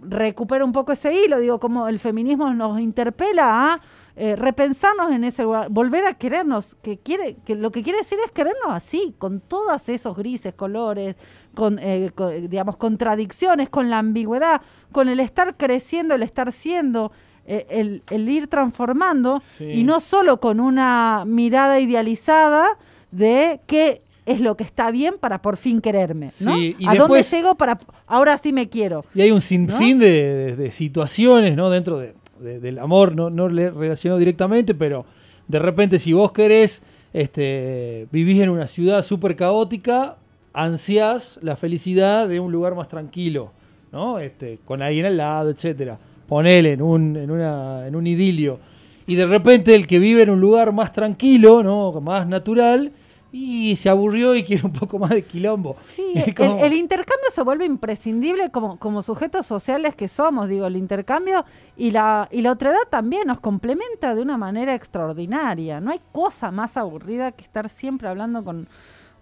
recupera 0.00 0.64
un 0.64 0.72
poco 0.72 0.92
ese 0.92 1.12
hilo, 1.12 1.38
digo, 1.38 1.60
como 1.60 1.86
el 1.86 1.98
feminismo 1.98 2.50
nos 2.54 2.80
interpela 2.80 3.74
a 3.74 3.80
eh, 4.20 4.34
repensarnos 4.34 5.12
en 5.12 5.22
ese 5.22 5.44
lugar, 5.44 5.68
volver 5.70 6.04
a 6.04 6.14
querernos, 6.14 6.76
que 6.82 6.98
quiere, 6.98 7.36
que 7.44 7.54
lo 7.54 7.70
que 7.70 7.84
quiere 7.84 8.00
decir 8.00 8.18
es 8.24 8.32
querernos 8.32 8.70
así, 8.70 9.14
con 9.16 9.38
todos 9.38 9.88
esos 9.88 10.16
grises, 10.16 10.54
colores, 10.54 11.14
con, 11.54 11.78
eh, 11.78 12.10
digamos, 12.48 12.76
contradicciones, 12.78 13.68
con 13.68 13.90
la 13.90 13.98
ambigüedad, 13.98 14.60
con 14.90 15.08
el 15.08 15.20
estar 15.20 15.56
creciendo, 15.56 16.16
el 16.16 16.24
estar 16.24 16.50
siendo, 16.50 17.12
eh, 17.46 18.00
el, 18.10 18.28
ir 18.28 18.48
transformando, 18.48 19.40
y 19.60 19.84
no 19.84 20.00
solo 20.00 20.40
con 20.40 20.58
una 20.58 21.22
mirada 21.24 21.78
idealizada 21.78 22.76
de 23.12 23.60
qué 23.68 24.02
es 24.28 24.40
lo 24.42 24.56
que 24.56 24.64
está 24.64 24.90
bien 24.90 25.14
para 25.18 25.40
por 25.40 25.56
fin 25.56 25.80
quererme, 25.80 26.32
¿no? 26.40 26.54
¿A 26.86 26.94
dónde 26.96 27.22
llego 27.22 27.54
para 27.54 27.78
ahora 28.06 28.36
sí 28.36 28.52
me 28.52 28.68
quiero? 28.68 29.04
Y 29.14 29.22
hay 29.22 29.30
un 29.30 29.40
sinfín 29.40 29.98
de, 29.98 30.70
situaciones, 30.72 31.56
¿no? 31.56 31.70
Dentro 31.70 31.98
de, 32.40 32.60
del 32.60 32.78
amor, 32.78 33.14
no, 33.14 33.30
no 33.30 33.48
le 33.48 33.70
relaciono 33.70 34.16
directamente, 34.18 34.74
pero 34.74 35.04
de 35.46 35.58
repente 35.58 35.98
si 35.98 36.12
vos 36.12 36.32
querés, 36.32 36.82
este, 37.12 38.06
vivís 38.12 38.40
en 38.40 38.50
una 38.50 38.66
ciudad 38.66 39.02
súper 39.02 39.36
caótica, 39.36 40.16
ansiás 40.52 41.38
la 41.42 41.56
felicidad 41.56 42.28
de 42.28 42.40
un 42.40 42.52
lugar 42.52 42.74
más 42.74 42.88
tranquilo, 42.88 43.52
¿no? 43.92 44.18
Este, 44.18 44.58
con 44.64 44.82
alguien 44.82 45.06
al 45.06 45.16
lado, 45.16 45.50
etcétera. 45.50 45.98
Ponele 46.26 46.72
en 46.72 46.82
un, 46.82 47.16
en, 47.16 47.30
una, 47.30 47.86
en 47.86 47.96
un 47.96 48.06
idilio. 48.06 48.58
Y 49.06 49.14
de 49.14 49.24
repente 49.24 49.74
el 49.74 49.86
que 49.86 49.98
vive 49.98 50.22
en 50.22 50.30
un 50.30 50.40
lugar 50.40 50.72
más 50.72 50.92
tranquilo, 50.92 51.62
¿no? 51.62 51.98
Más 52.00 52.26
natural, 52.26 52.92
y 53.30 53.76
se 53.76 53.90
aburrió 53.90 54.34
y 54.34 54.42
quiere 54.42 54.64
un 54.64 54.72
poco 54.72 54.98
más 54.98 55.10
de 55.10 55.22
quilombo. 55.22 55.74
Sí, 55.74 56.12
el, 56.14 56.72
intercambio 56.72 57.30
se 57.32 57.42
vuelve 57.42 57.66
imprescindible 57.66 58.50
como, 58.50 58.78
como 58.78 59.02
sujetos 59.02 59.46
sociales 59.46 59.94
que 59.94 60.08
somos, 60.08 60.48
digo, 60.48 60.66
el 60.66 60.76
intercambio 60.76 61.44
y 61.76 61.90
la, 61.90 62.28
y 62.30 62.40
la 62.42 62.52
otredad 62.52 62.78
también 62.90 63.26
nos 63.26 63.40
complementa 63.40 64.14
de 64.14 64.22
una 64.22 64.38
manera 64.38 64.74
extraordinaria. 64.74 65.80
No 65.80 65.90
hay 65.90 66.00
cosa 66.12 66.50
más 66.50 66.76
aburrida 66.76 67.32
que 67.32 67.44
estar 67.44 67.68
siempre 67.68 68.08
hablando 68.08 68.42
con, 68.44 68.68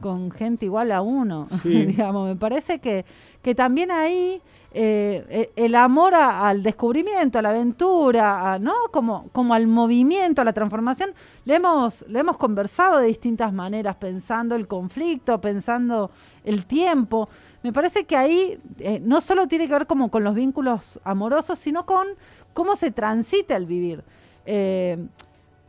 con 0.01 0.31
gente 0.31 0.67
igual 0.67 0.93
a 0.93 1.01
uno, 1.01 1.49
digamos, 1.65 2.29
me 2.29 2.37
parece 2.37 2.79
que, 2.79 3.05
que 3.43 3.55
también 3.55 3.91
ahí 3.91 4.41
eh, 4.79 5.25
eh, 5.31 5.53
el 5.57 5.75
amor 5.75 6.15
al 6.15 6.63
descubrimiento, 6.63 7.39
a 7.39 7.43
la 7.43 7.49
aventura, 7.49 8.59
¿no? 8.59 8.75
Como, 8.91 9.31
como 9.33 9.55
al 9.55 9.67
movimiento, 9.67 10.43
a 10.43 10.45
la 10.45 10.53
transformación, 10.53 11.15
le 11.47 11.55
hemos, 11.55 12.05
le 12.07 12.19
hemos 12.19 12.37
conversado 12.37 12.99
de 12.99 13.07
distintas 13.07 13.55
maneras, 13.55 13.97
pensando 13.97 14.55
el 14.55 14.69
conflicto, 14.69 15.41
pensando 15.41 16.11
el 16.45 16.67
tiempo. 16.67 17.31
Me 17.63 17.73
parece 17.73 18.05
que 18.05 18.19
ahí 18.19 18.61
eh, 18.79 19.01
no 19.03 19.23
solo 19.23 19.49
tiene 19.49 19.67
que 19.67 19.73
ver 19.73 19.87
como 19.87 20.11
con 20.11 20.23
los 20.23 20.35
vínculos 20.35 21.01
amorosos, 21.05 21.59
sino 21.59 21.87
con 21.87 22.09
cómo 22.53 22.77
se 22.77 22.91
transita 22.91 23.57
el 23.57 23.65
vivir. 23.65 24.05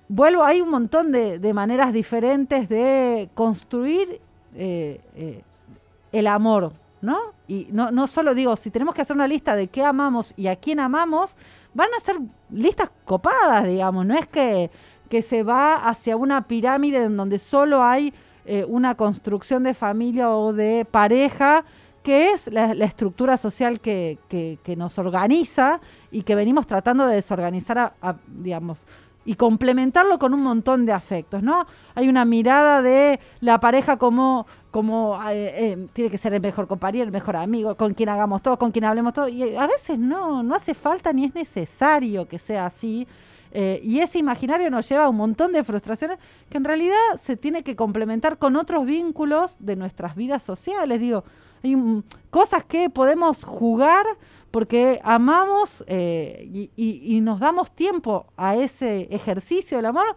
vuelvo, 0.10 0.44
hay 0.44 0.60
un 0.60 0.70
montón 0.70 1.14
de, 1.14 1.40
de 1.40 1.54
maneras 1.54 1.94
diferentes 1.94 2.68
de 2.68 3.30
construir 3.36 4.20
el 4.54 6.28
amor, 6.28 6.74
¿no? 7.02 7.18
Y 7.48 7.68
no, 7.72 7.92
no 7.92 8.08
solo 8.08 8.34
digo, 8.34 8.56
si 8.56 8.72
tenemos 8.72 8.94
que 8.94 9.02
hacer 9.02 9.16
una 9.16 9.28
lista 9.28 9.56
de 9.56 9.68
qué 9.68 9.84
amamos 9.84 10.34
y 10.36 10.48
a 10.48 10.56
quién 10.56 10.80
amamos, 10.80 11.36
van 11.74 11.90
a 11.96 12.04
ser 12.04 12.18
listas 12.50 12.92
copadas, 13.06 13.66
digamos, 13.66 14.06
no 14.06 14.16
es 14.16 14.28
que, 14.28 14.72
que 15.10 15.22
se 15.22 15.44
va 15.44 15.88
hacia 15.88 16.18
una 16.18 16.48
pirámide 16.48 17.04
en 17.04 17.18
donde 17.18 17.40
solo 17.40 17.84
hay 17.84 18.14
eh, 18.46 18.66
una 18.68 18.96
construcción 18.96 19.64
de 19.64 19.74
familia 19.74 20.32
o 20.32 20.54
de 20.54 20.86
pareja, 20.90 21.66
que 22.04 22.32
es 22.32 22.48
la, 22.48 22.72
estructura 22.86 23.36
social 23.36 23.82
que, 23.82 24.18
que, 24.30 24.60
que, 24.64 24.78
nos 24.78 24.98
organiza 24.98 25.82
y 26.10 26.24
que 26.24 26.36
venimos 26.36 26.66
tratando 26.66 27.06
de 27.06 27.16
desorganizar, 27.16 27.94
digamos, 28.28 28.86
y 29.28 29.36
complementarlo 29.36 30.20
con 30.20 30.34
un 30.34 30.42
montón 30.42 30.86
de 30.86 30.94
afectos, 30.94 31.44
¿no? 31.44 31.68
Hay 31.96 32.08
una 32.08 32.24
mirada 32.24 32.82
de 32.82 33.20
la 33.42 33.60
pareja 33.60 33.98
como, 33.98 34.48
como 34.72 35.22
eh, 35.30 35.74
eh, 35.74 35.88
tiene 35.92 36.10
que 36.10 36.18
ser 36.18 36.34
el 36.34 36.40
mejor 36.40 36.66
compañero, 36.66 37.04
el 37.04 37.12
mejor 37.12 37.36
amigo, 37.36 37.76
con 37.76 37.94
quien 37.94 38.08
hagamos 38.08 38.42
todo, 38.42 38.58
con 38.58 38.72
quien 38.72 38.86
hablemos 38.86 39.12
todo, 39.12 39.28
y 39.28 39.54
a 39.58 39.68
veces 39.68 40.00
no, 40.00 40.44
no 40.44 40.56
hace 40.56 40.74
falta 40.74 41.12
ni 41.12 41.26
es 41.26 41.36
necesario 41.36 42.26
que 42.26 42.40
sea 42.40 42.68
así. 42.68 43.06
Eh, 43.52 43.82
y 43.84 44.00
ese 44.00 44.18
imaginario 44.18 44.70
nos 44.70 44.88
lleva 44.88 45.04
a 45.04 45.10
un 45.10 45.18
montón 45.18 45.52
de 45.52 45.62
frustraciones 45.66 46.20
que 46.50 46.58
en 46.58 46.64
realidad 46.64 46.96
se 47.22 47.36
tiene 47.36 47.64
que 47.64 47.76
complementar 47.76 48.38
con 48.38 48.56
otros 48.56 48.86
vínculos 48.86 49.58
de 49.60 49.76
nuestras 49.76 50.16
vidas 50.16 50.42
sociales. 50.42 51.02
Digo, 51.02 51.26
Hay 51.64 52.04
cosas 52.30 52.64
que 52.64 52.90
podemos 52.90 53.44
jugar 53.44 54.06
porque 54.52 55.00
amamos 55.04 55.84
eh, 55.88 56.70
y, 56.76 57.22
nos 57.22 57.40
damos 57.40 57.72
tiempo 57.72 58.28
a 58.38 58.56
ese 58.56 59.08
ejercicio 59.12 59.78
del 59.78 59.88
amor 59.88 60.16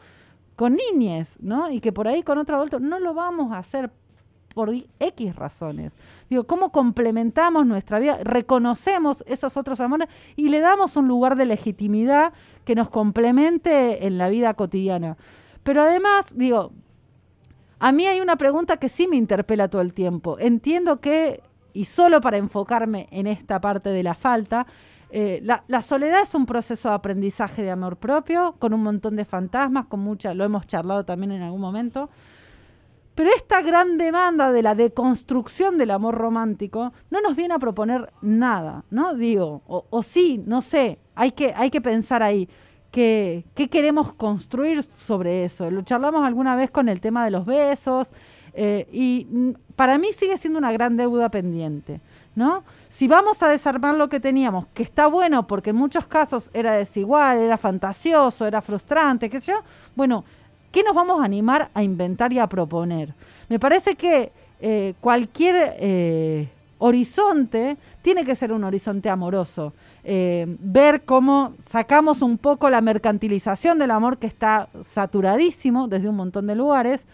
con 0.56 0.76
niñes, 0.76 1.36
¿no? 1.40 1.70
Y 1.70 1.80
que 1.80 1.92
por 1.92 2.06
ahí 2.06 2.22
con 2.22 2.38
otro 2.38 2.56
adulto 2.56 2.80
no 2.80 2.98
lo 2.98 3.14
vamos 3.14 3.52
a 3.52 3.58
hacer 3.58 3.90
por 4.54 4.72
X 4.98 5.36
razones. 5.36 5.92
Digo, 6.28 6.44
¿cómo 6.44 6.70
complementamos 6.70 7.66
nuestra 7.66 7.98
vida? 7.98 8.18
Reconocemos 8.22 9.24
esos 9.26 9.56
otros 9.56 9.80
amores 9.80 10.08
y 10.36 10.48
le 10.48 10.60
damos 10.60 10.96
un 10.96 11.08
lugar 11.08 11.36
de 11.36 11.46
legitimidad 11.46 12.32
que 12.64 12.74
nos 12.74 12.88
complemente 12.88 14.06
en 14.06 14.18
la 14.18 14.28
vida 14.28 14.54
cotidiana. 14.54 15.16
Pero 15.62 15.82
además, 15.82 16.32
digo, 16.34 16.72
a 17.80 17.92
mí 17.92 18.06
hay 18.06 18.20
una 18.20 18.36
pregunta 18.36 18.76
que 18.76 18.90
sí 18.90 19.08
me 19.08 19.16
interpela 19.16 19.68
todo 19.68 19.80
el 19.82 19.94
tiempo. 19.94 20.38
Entiendo 20.38 21.00
que, 21.00 21.42
y 21.72 21.86
solo 21.86 22.20
para 22.20 22.36
enfocarme 22.36 23.08
en 23.10 23.26
esta 23.26 23.60
parte 23.60 23.88
de 23.88 24.02
la 24.02 24.14
falta, 24.14 24.66
eh, 25.12 25.40
la, 25.42 25.82
soledad 25.82 26.22
es 26.22 26.34
un 26.34 26.44
proceso 26.46 26.90
de 26.90 26.94
aprendizaje 26.94 27.62
de 27.62 27.70
amor 27.70 27.96
propio, 27.96 28.54
con 28.58 28.74
un 28.74 28.82
montón 28.82 29.16
de 29.16 29.24
fantasmas, 29.24 29.86
con 29.86 30.00
mucha, 30.00 30.34
lo 30.34 30.44
hemos 30.44 30.66
charlado 30.66 31.04
también 31.04 31.32
en 31.32 31.42
algún 31.42 31.60
momento. 31.60 32.10
Pero 33.14 33.30
esta 33.34 33.62
gran 33.62 33.96
demanda 33.96 34.52
de 34.52 34.62
la 34.62 34.74
deconstrucción 34.74 35.78
del 35.78 35.90
amor 35.90 36.14
romántico 36.16 36.92
no 37.10 37.20
nos 37.22 37.34
viene 37.34 37.54
a 37.54 37.58
proponer 37.58 38.12
nada, 38.20 38.84
¿no? 38.90 39.14
Digo, 39.14 39.62
o, 39.66 40.02
sí, 40.02 40.42
no 40.46 40.60
sé, 40.60 40.98
hay 41.14 41.32
que, 41.32 41.52
hay 41.56 41.70
que 41.70 41.80
pensar 41.80 42.22
ahí. 42.22 42.48
¿Qué, 42.90 43.44
¿Qué 43.54 43.68
queremos 43.68 44.12
construir 44.14 44.82
sobre 44.82 45.44
eso? 45.44 45.70
Lo 45.70 45.82
charlamos 45.82 46.24
alguna 46.24 46.56
vez 46.56 46.70
con 46.70 46.88
el 46.88 47.00
tema 47.00 47.24
de 47.24 47.30
los 47.30 47.46
besos 47.46 48.08
eh, 48.52 48.88
y 48.92 49.26
para 49.76 49.96
mí 49.98 50.08
sigue 50.18 50.36
siendo 50.38 50.58
una 50.58 50.72
gran 50.72 50.96
deuda 50.96 51.30
pendiente, 51.30 52.00
¿no? 52.34 52.64
Si 52.88 53.06
vamos 53.06 53.42
a 53.42 53.48
desarmar 53.48 53.94
lo 53.94 54.08
que 54.08 54.18
teníamos, 54.18 54.66
que 54.74 54.82
está 54.82 55.06
bueno 55.06 55.46
porque 55.46 55.70
en 55.70 55.76
muchos 55.76 56.06
casos 56.06 56.50
era 56.52 56.72
desigual, 56.72 57.38
era 57.38 57.56
fantasioso, 57.56 58.46
era 58.46 58.60
frustrante, 58.60 59.30
qué 59.30 59.40
sé 59.40 59.52
yo, 59.52 59.60
bueno, 59.94 60.24
¿Qué 60.70 60.84
nos 60.84 60.94
vamos 60.94 61.20
a 61.20 61.24
animar 61.24 61.70
a 61.74 61.82
inventar 61.82 62.32
y 62.32 62.38
a 62.38 62.46
proponer? 62.46 63.14
Me 63.48 63.58
parece 63.58 63.96
que 63.96 64.30
eh, 64.60 64.94
cualquier 65.00 65.74
eh, 65.78 66.48
horizonte 66.80 67.78
tiene 68.02 68.24
que 68.24 68.34
ser 68.34 68.52
un 68.52 68.64
horizonte 68.64 69.08
amoroso. 69.08 69.72
Eh, 70.02 70.56
ver 70.58 71.04
cómo 71.04 71.54
sacamos 71.66 72.20
un 72.20 72.36
poco 72.36 72.68
la 72.68 72.80
mercantilización 72.80 73.78
del 73.78 73.92
amor 73.92 74.18
que 74.18 74.26
está 74.26 74.68
saturadísimo 74.82 75.86
desde 75.86 76.08
un 76.08 76.16
montón 76.16 76.48
de 76.48 76.56
lugares 76.56 77.06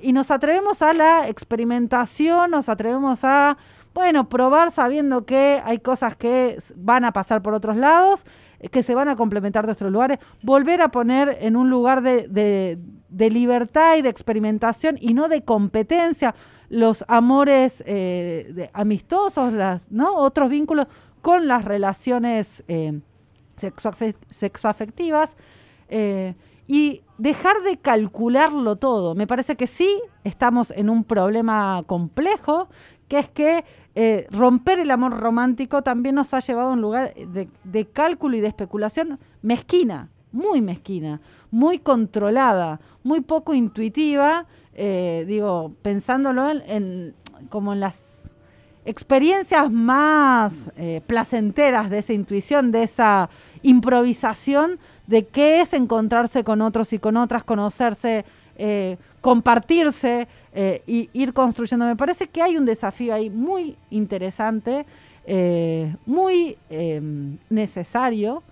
y 0.00 0.14
nos 0.14 0.30
atrevemos 0.30 0.80
a 0.80 0.94
la 0.94 1.28
experimentación, 1.28 2.50
nos 2.50 2.70
atrevemos 2.70 3.24
a, 3.24 3.58
bueno, 3.92 4.26
probar 4.26 4.72
sabiendo 4.72 5.26
que 5.26 5.60
hay 5.62 5.80
cosas 5.80 6.16
que 6.16 6.56
van 6.76 7.04
a 7.04 7.12
pasar 7.12 7.42
por 7.42 7.52
otros 7.52 7.76
lados 7.76 8.24
que 8.70 8.82
se 8.82 8.94
van 8.94 9.08
a 9.08 9.16
complementar 9.16 9.66
de 9.66 9.72
otros 9.72 9.92
lugares, 9.92 10.18
volver 10.42 10.80
a 10.80 10.88
poner 10.88 11.38
en 11.40 11.56
un 11.56 11.70
lugar 11.70 12.02
de, 12.02 12.78
libertad 13.10 13.96
y 13.96 14.02
de 14.02 14.08
experimentación 14.08 14.98
y 15.00 15.14
no 15.14 15.28
de 15.28 15.42
competencia 15.42 16.34
los 16.68 17.04
amores 17.08 17.82
eh, 17.86 18.70
amistosos, 18.72 19.52
¿no? 19.90 20.14
otros 20.16 20.50
vínculos 20.50 20.86
con 21.22 21.48
las 21.48 21.64
relaciones 21.64 22.62
eh, 22.68 23.00
sexoafectivas 24.28 25.36
eh, 25.88 26.34
y 26.66 27.02
dejar 27.18 27.62
de 27.62 27.78
calcularlo 27.78 28.76
todo. 28.76 29.14
Me 29.14 29.26
parece 29.26 29.56
que 29.56 29.66
sí 29.66 30.00
estamos 30.24 30.70
en 30.70 30.90
un 30.90 31.04
problema 31.04 31.82
complejo, 31.86 32.68
que 33.08 33.18
es 33.18 33.28
que 33.30 33.64
eh, 33.94 34.26
romper 34.30 34.78
el 34.78 34.90
amor 34.90 35.18
romántico 35.18 35.82
también 35.82 36.16
nos 36.16 36.34
ha 36.34 36.40
llevado 36.40 36.70
a 36.70 36.72
un 36.72 36.80
lugar 36.80 37.14
de, 37.14 37.86
cálculo 37.86 38.36
y 38.36 38.40
de 38.40 38.48
especulación 38.48 39.18
mezquina, 39.42 40.10
muy 40.32 40.60
mezquina, 40.60 41.20
muy 41.50 41.78
controlada, 41.78 42.80
muy 43.02 43.20
poco 43.20 43.54
intuitiva, 43.54 44.46
eh, 44.78 45.24
digo, 45.26 45.72
pensándolo 45.80 46.50
en, 46.50 47.14
como 47.48 47.72
en 47.72 47.80
las 47.80 48.34
experiencias 48.84 49.72
más 49.72 50.52
eh, 50.76 51.00
placenteras 51.06 51.88
de 51.88 51.98
esa 51.98 52.12
intuición, 52.12 52.72
de 52.72 52.82
esa 52.82 53.30
improvisación, 53.62 54.78
de 55.06 55.24
qué 55.24 55.62
es 55.62 55.72
encontrarse 55.72 56.44
con 56.44 56.60
otros 56.60 56.92
y 56.92 56.98
con 56.98 57.16
otras, 57.16 57.42
conocerse, 57.42 58.26
compartirse, 59.20 60.28
eh, 60.52 60.82
y 60.86 61.08
ir 61.12 61.32
construyendo. 61.32 61.86
Me 61.86 61.96
parece 61.96 62.28
que 62.28 62.42
hay 62.42 62.56
un 62.56 62.66
desafío 62.66 63.14
ahí 63.14 63.30
muy 63.30 63.76
interesante, 63.90 64.84
muy 66.06 66.56
em, 66.70 67.38
necesario 67.50 68.42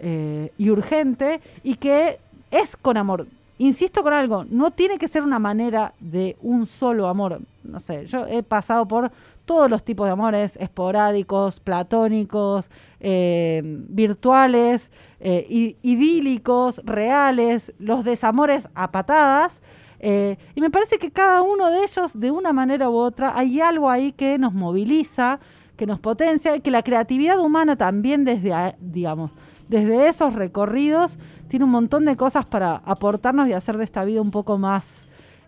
y 0.00 0.70
urgente 0.70 1.40
y 1.64 1.76
que 1.76 2.18
es 2.50 2.76
con 2.76 2.96
amor. 2.96 3.26
Insisto 3.58 4.02
con 4.02 4.12
algo, 4.12 4.44
no 4.44 4.70
tiene 4.70 4.98
que 4.98 5.08
ser 5.08 5.22
una 5.22 5.38
manera 5.38 5.94
de 5.98 6.36
un 6.40 6.66
solo 6.66 7.08
amor. 7.08 7.40
No 7.64 7.80
sé, 7.80 8.06
yo 8.06 8.26
he 8.26 8.42
pasado 8.42 8.86
por 8.86 9.10
todos 9.44 9.68
los 9.68 9.82
tipos 9.82 10.06
de 10.06 10.12
amores, 10.12 10.56
esporádicos, 10.56 11.58
platónicos, 11.58 12.70
virtuales, 13.00 14.90
idílicos, 15.20 16.80
reales, 16.84 17.72
los 17.78 18.04
desamores 18.04 18.68
a 18.74 18.90
patadas 18.90 19.60
eh, 20.00 20.36
y 20.54 20.60
me 20.60 20.70
parece 20.70 20.98
que 20.98 21.10
cada 21.10 21.42
uno 21.42 21.70
de 21.70 21.82
ellos, 21.82 22.12
de 22.14 22.30
una 22.30 22.52
manera 22.52 22.88
u 22.88 22.96
otra, 22.96 23.36
hay 23.36 23.60
algo 23.60 23.90
ahí 23.90 24.12
que 24.12 24.38
nos 24.38 24.54
moviliza, 24.54 25.40
que 25.76 25.86
nos 25.86 25.98
potencia, 26.00 26.56
y 26.56 26.60
que 26.60 26.70
la 26.70 26.82
creatividad 26.82 27.40
humana 27.40 27.76
también 27.76 28.24
desde, 28.24 28.76
digamos, 28.80 29.32
desde 29.68 30.08
esos 30.08 30.34
recorridos 30.34 31.18
tiene 31.48 31.64
un 31.64 31.70
montón 31.70 32.04
de 32.04 32.16
cosas 32.16 32.46
para 32.46 32.76
aportarnos 32.76 33.48
y 33.48 33.52
hacer 33.52 33.76
de 33.76 33.84
esta 33.84 34.04
vida 34.04 34.20
un 34.20 34.30
poco 34.30 34.58
más, 34.58 34.86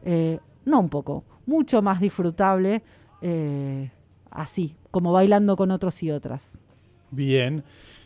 eh, 0.04 0.38
no 0.64 0.80
un 0.80 0.88
poco, 0.88 1.24
mucho 1.46 1.82
más 1.82 2.00
disfrutable, 2.00 2.82
eh, 3.22 3.90
así, 4.30 4.74
como 4.90 5.12
bailando 5.12 5.56
con 5.56 5.70
otros 5.70 6.02
y 6.02 6.10
otras. 6.10 6.58
Bien. 7.10 7.62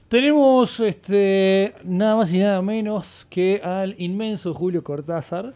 Tenemos 0.08 0.80
este, 0.80 1.74
nada 1.82 2.16
más 2.16 2.32
y 2.32 2.38
nada 2.38 2.60
menos 2.62 3.26
que 3.30 3.60
al 3.62 3.94
inmenso 3.98 4.54
Julio 4.54 4.84
Cortázar, 4.84 5.54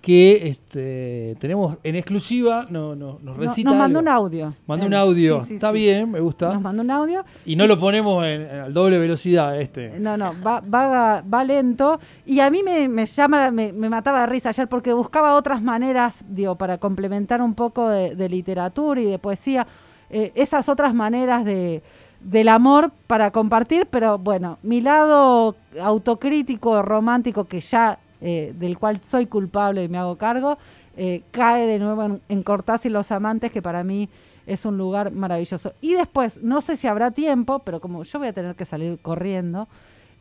que 0.00 0.48
este, 0.48 1.36
tenemos 1.40 1.78
en 1.82 1.96
exclusiva, 1.96 2.66
no, 2.70 2.94
no, 2.94 3.18
nos 3.22 3.36
recita. 3.36 3.70
nos 3.70 3.78
mandó 3.78 4.00
un 4.00 4.08
audio. 4.08 4.54
Mandó 4.66 4.86
un 4.86 4.94
audio. 4.94 5.42
Está 5.50 5.72
bien, 5.72 6.12
me 6.12 6.20
gusta. 6.20 6.52
Nos 6.52 6.62
mandó 6.62 6.82
un 6.82 6.90
audio. 6.90 7.24
Y 7.44 7.56
no 7.56 7.66
lo 7.66 7.80
ponemos 7.80 8.24
en, 8.24 8.42
a 8.48 8.68
doble 8.68 8.98
velocidad 8.98 9.60
este. 9.60 9.98
No, 9.98 10.16
no, 10.16 10.32
va, 10.46 10.60
va, 10.60 11.22
va 11.22 11.44
lento. 11.44 11.98
Y 12.24 12.38
a 12.38 12.50
mí 12.50 12.62
me, 12.62 12.88
me 12.88 13.06
llama, 13.06 13.50
me, 13.50 13.72
me, 13.72 13.88
mataba 13.88 14.20
de 14.20 14.26
risa 14.26 14.50
ayer 14.50 14.68
porque 14.68 14.92
buscaba 14.92 15.34
otras 15.34 15.60
maneras, 15.60 16.24
digo, 16.28 16.54
para 16.54 16.78
complementar 16.78 17.42
un 17.42 17.54
poco 17.54 17.88
de, 17.88 18.28
literatura 18.28 19.00
y 19.00 19.06
de 19.06 19.18
poesía, 19.18 19.66
eh, 20.10 20.30
esas 20.36 20.68
otras 20.68 20.94
maneras 20.94 21.44
de 21.44 21.82
del 22.20 22.48
amor 22.48 22.90
para 23.06 23.30
compartir, 23.30 23.86
pero 23.90 24.18
bueno, 24.18 24.58
mi 24.62 24.80
lado 24.80 25.54
autocrítico, 25.80 26.82
romántico, 26.82 27.44
que 27.44 27.60
ya 27.60 27.98
eh, 28.20 28.54
del 28.58 28.78
cual 28.78 28.98
soy 28.98 29.26
culpable 29.26 29.84
y 29.84 29.88
me 29.88 29.98
hago 29.98 30.16
cargo, 30.16 30.56
eh, 30.96 31.22
cae 31.30 31.66
de 31.66 31.78
nuevo 31.78 32.02
en, 32.04 32.20
en 32.28 32.42
Cortázar 32.42 32.86
y 32.86 32.90
los 32.90 33.12
amantes, 33.12 33.52
que 33.52 33.60
para 33.60 33.84
mí 33.84 34.08
es 34.46 34.64
un 34.64 34.78
lugar 34.78 35.12
maravilloso. 35.12 35.74
Y 35.82 35.94
después, 35.94 36.42
no 36.42 36.60
sé 36.62 36.76
si 36.76 36.86
habrá 36.86 37.10
tiempo, 37.10 37.58
pero 37.60 37.80
como 37.80 38.04
yo 38.04 38.18
voy 38.18 38.28
a 38.28 38.32
tener 38.32 38.54
que 38.54 38.64
salir 38.64 38.98
corriendo, 39.02 39.68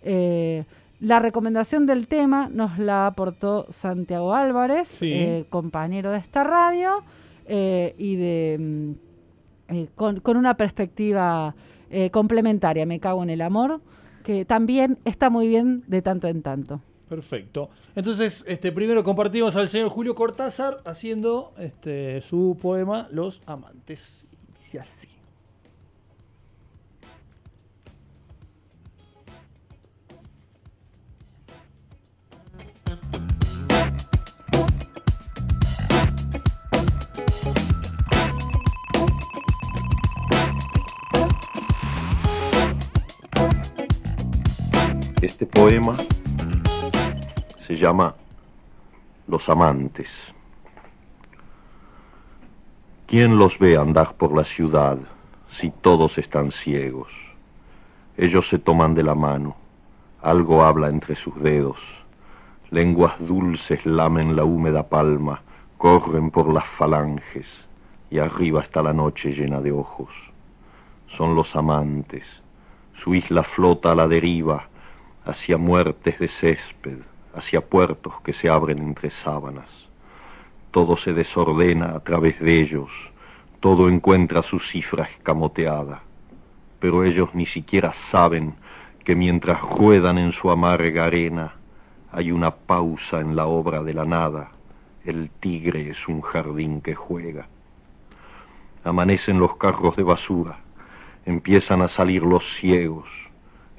eh, 0.01 0.65
la 0.99 1.19
recomendación 1.19 1.85
del 1.85 2.07
tema 2.07 2.49
nos 2.51 2.77
la 2.79 3.07
aportó 3.07 3.67
Santiago 3.69 4.33
Álvarez, 4.33 4.99
compañero 5.49 6.11
de 6.11 6.17
esta 6.17 6.43
radio, 6.43 7.03
y 7.47 8.15
de 8.15 8.57
mm, 9.69 9.83
con, 9.95 10.19
con, 10.19 10.37
una 10.37 10.55
perspectiva 10.57 11.53
complementaria, 12.11 12.85
Me 12.85 12.99
cago 12.99 13.23
en 13.23 13.29
el 13.29 13.41
amor, 13.41 13.79
que 14.23 14.43
también 14.43 14.97
está 15.05 15.29
muy 15.29 15.47
bien 15.47 15.83
de 15.87 16.01
tanto 16.01 16.27
en 16.27 16.41
tanto. 16.41 16.81
Perfecto. 17.07 17.69
Entonces, 17.95 18.43
este, 18.47 18.71
primero 18.71 19.03
compartimos 19.03 19.55
al 19.55 19.69
señor 19.69 19.89
Julio 19.89 20.15
Cortázar 20.15 20.81
haciendo 20.85 21.53
este, 21.57 22.21
su 22.21 22.57
poema 22.59 23.07
Los 23.11 23.41
Amantes. 23.45 24.25
así. 24.79 25.07
Este 45.21 45.45
poema 45.45 45.95
se 47.65 47.75
llama 47.75 48.13
Los 49.27 49.49
amantes. 49.49 50.09
¿Quién 53.07 53.39
los 53.39 53.57
ve 53.57 53.75
andar 53.75 54.13
por 54.13 54.35
la 54.35 54.43
ciudad 54.43 54.99
si 55.49 55.71
todos 55.71 56.19
están 56.19 56.51
ciegos? 56.51 57.11
Ellos 58.17 58.49
se 58.49 58.59
toman 58.59 58.93
de 58.93 59.01
la 59.01 59.15
mano, 59.15 59.55
algo 60.21 60.63
habla 60.63 60.89
entre 60.89 61.15
sus 61.15 61.35
dedos, 61.41 61.79
lenguas 62.69 63.15
dulces 63.19 63.83
lamen 63.83 64.35
la 64.35 64.43
húmeda 64.43 64.87
palma, 64.87 65.41
corren 65.77 66.29
por 66.29 66.53
las 66.53 66.65
falanges 66.65 67.67
y 68.11 68.19
arriba 68.19 68.61
está 68.61 68.83
la 68.83 68.93
noche 68.93 69.31
llena 69.31 69.59
de 69.59 69.71
ojos. 69.71 70.09
Son 71.07 71.33
los 71.33 71.55
amantes, 71.55 72.25
su 72.93 73.15
isla 73.15 73.41
flota 73.41 73.93
a 73.93 73.95
la 73.95 74.07
deriva, 74.07 74.67
hacia 75.25 75.57
muertes 75.57 76.19
de 76.19 76.27
césped, 76.27 76.99
hacia 77.35 77.61
puertos 77.61 78.13
que 78.23 78.33
se 78.33 78.49
abren 78.49 78.79
entre 78.79 79.09
sábanas. 79.09 79.69
Todo 80.71 80.97
se 80.97 81.13
desordena 81.13 81.95
a 81.95 81.99
través 81.99 82.39
de 82.39 82.59
ellos, 82.59 82.91
todo 83.59 83.89
encuentra 83.89 84.43
su 84.43 84.59
cifra 84.59 85.05
escamoteada, 85.05 86.01
pero 86.79 87.03
ellos 87.03 87.29
ni 87.33 87.45
siquiera 87.45 87.93
saben 87.93 88.55
que 89.03 89.15
mientras 89.15 89.61
ruedan 89.61 90.17
en 90.17 90.31
su 90.31 90.49
amarga 90.49 91.05
arena, 91.05 91.53
hay 92.11 92.31
una 92.31 92.51
pausa 92.51 93.19
en 93.19 93.35
la 93.35 93.45
obra 93.45 93.83
de 93.83 93.93
la 93.93 94.05
nada, 94.05 94.51
el 95.05 95.29
tigre 95.29 95.89
es 95.89 96.07
un 96.07 96.21
jardín 96.21 96.81
que 96.81 96.95
juega. 96.95 97.47
Amanecen 98.83 99.39
los 99.39 99.57
carros 99.57 99.95
de 99.95 100.03
basura, 100.03 100.59
empiezan 101.25 101.81
a 101.81 101.87
salir 101.87 102.23
los 102.23 102.55
ciegos, 102.55 103.07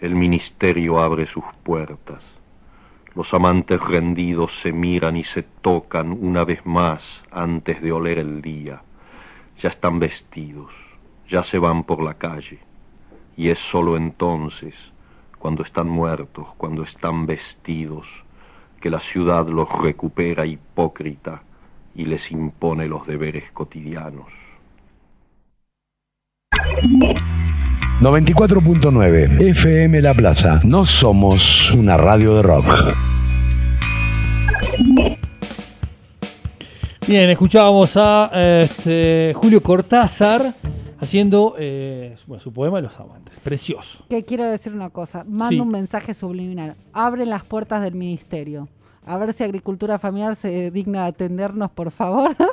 el 0.01 0.15
ministerio 0.15 0.99
abre 0.99 1.27
sus 1.27 1.45
puertas. 1.63 2.36
Los 3.17 3.33
amantes 3.33 3.81
rendidos 3.81 4.61
se 4.61 4.75
miran 4.75 5.17
y 5.17 5.25
se 5.25 5.43
tocan 5.43 6.13
una 6.13 6.45
vez 6.45 6.67
más 6.67 7.25
antes 7.31 7.81
de 7.81 7.91
oler 7.91 8.19
el 8.19 8.43
día. 8.43 8.83
Ya 9.59 9.71
están 9.71 9.99
vestidos, 9.99 10.71
ya 11.27 11.43
se 11.43 11.59
van 11.59 11.85
por 11.85 12.03
la 12.03 12.13
calle. 12.13 12.59
Y 13.35 13.49
es 13.49 13.59
sólo 13.59 13.97
entonces, 13.97 14.75
cuando 15.39 15.63
están 15.63 15.89
muertos, 15.89 16.47
cuando 16.59 16.83
están 16.83 17.25
vestidos, 17.25 18.07
que 18.83 18.91
la 18.91 19.01
ciudad 19.01 19.49
los 19.49 19.73
recupera 19.81 20.45
hipócrita 20.45 21.41
y 21.95 22.05
les 22.05 22.31
impone 22.31 22.87
los 22.87 23.07
deberes 23.07 23.51
cotidianos. 23.51 24.29
94.9 28.01 29.41
FM 29.51 30.03
La 30.03 30.13
Plaza. 30.15 30.61
No 30.65 30.85
somos 30.85 31.71
una 31.73 31.97
radio 31.97 32.37
de 32.37 32.43
rock. 32.43 32.67
Bien, 37.09 37.31
escuchábamos 37.31 37.97
a 37.97 38.31
este, 38.61 39.33
Julio 39.37 39.63
Cortázar 39.63 40.43
haciendo 41.01 41.55
eh, 41.59 42.17
bueno, 42.27 42.43
su 42.43 42.53
poema 42.53 42.81
Los 42.81 42.99
Amantes. 42.99 43.35
Precioso. 43.43 44.05
Que 44.11 44.25
quiero 44.25 44.45
decir 44.45 44.73
una 44.75 44.91
cosa. 44.91 45.25
Mando 45.27 45.55
Sí. 45.55 45.61
un 45.61 45.69
mensaje 45.71 46.13
subliminal. 46.15 46.75
Abren 46.93 47.31
las 47.31 47.45
puertas 47.45 47.81
del 47.83 47.95
ministerio. 47.95 48.69
A 49.09 49.17
ver 49.19 49.33
si 49.33 49.45
Agricultura 49.45 50.01
Familiar 50.01 50.35
se 50.35 50.73
digna 50.73 51.03
de 51.03 51.09
atendernos, 51.09 51.71
por 51.71 51.91
favor. 51.91 52.37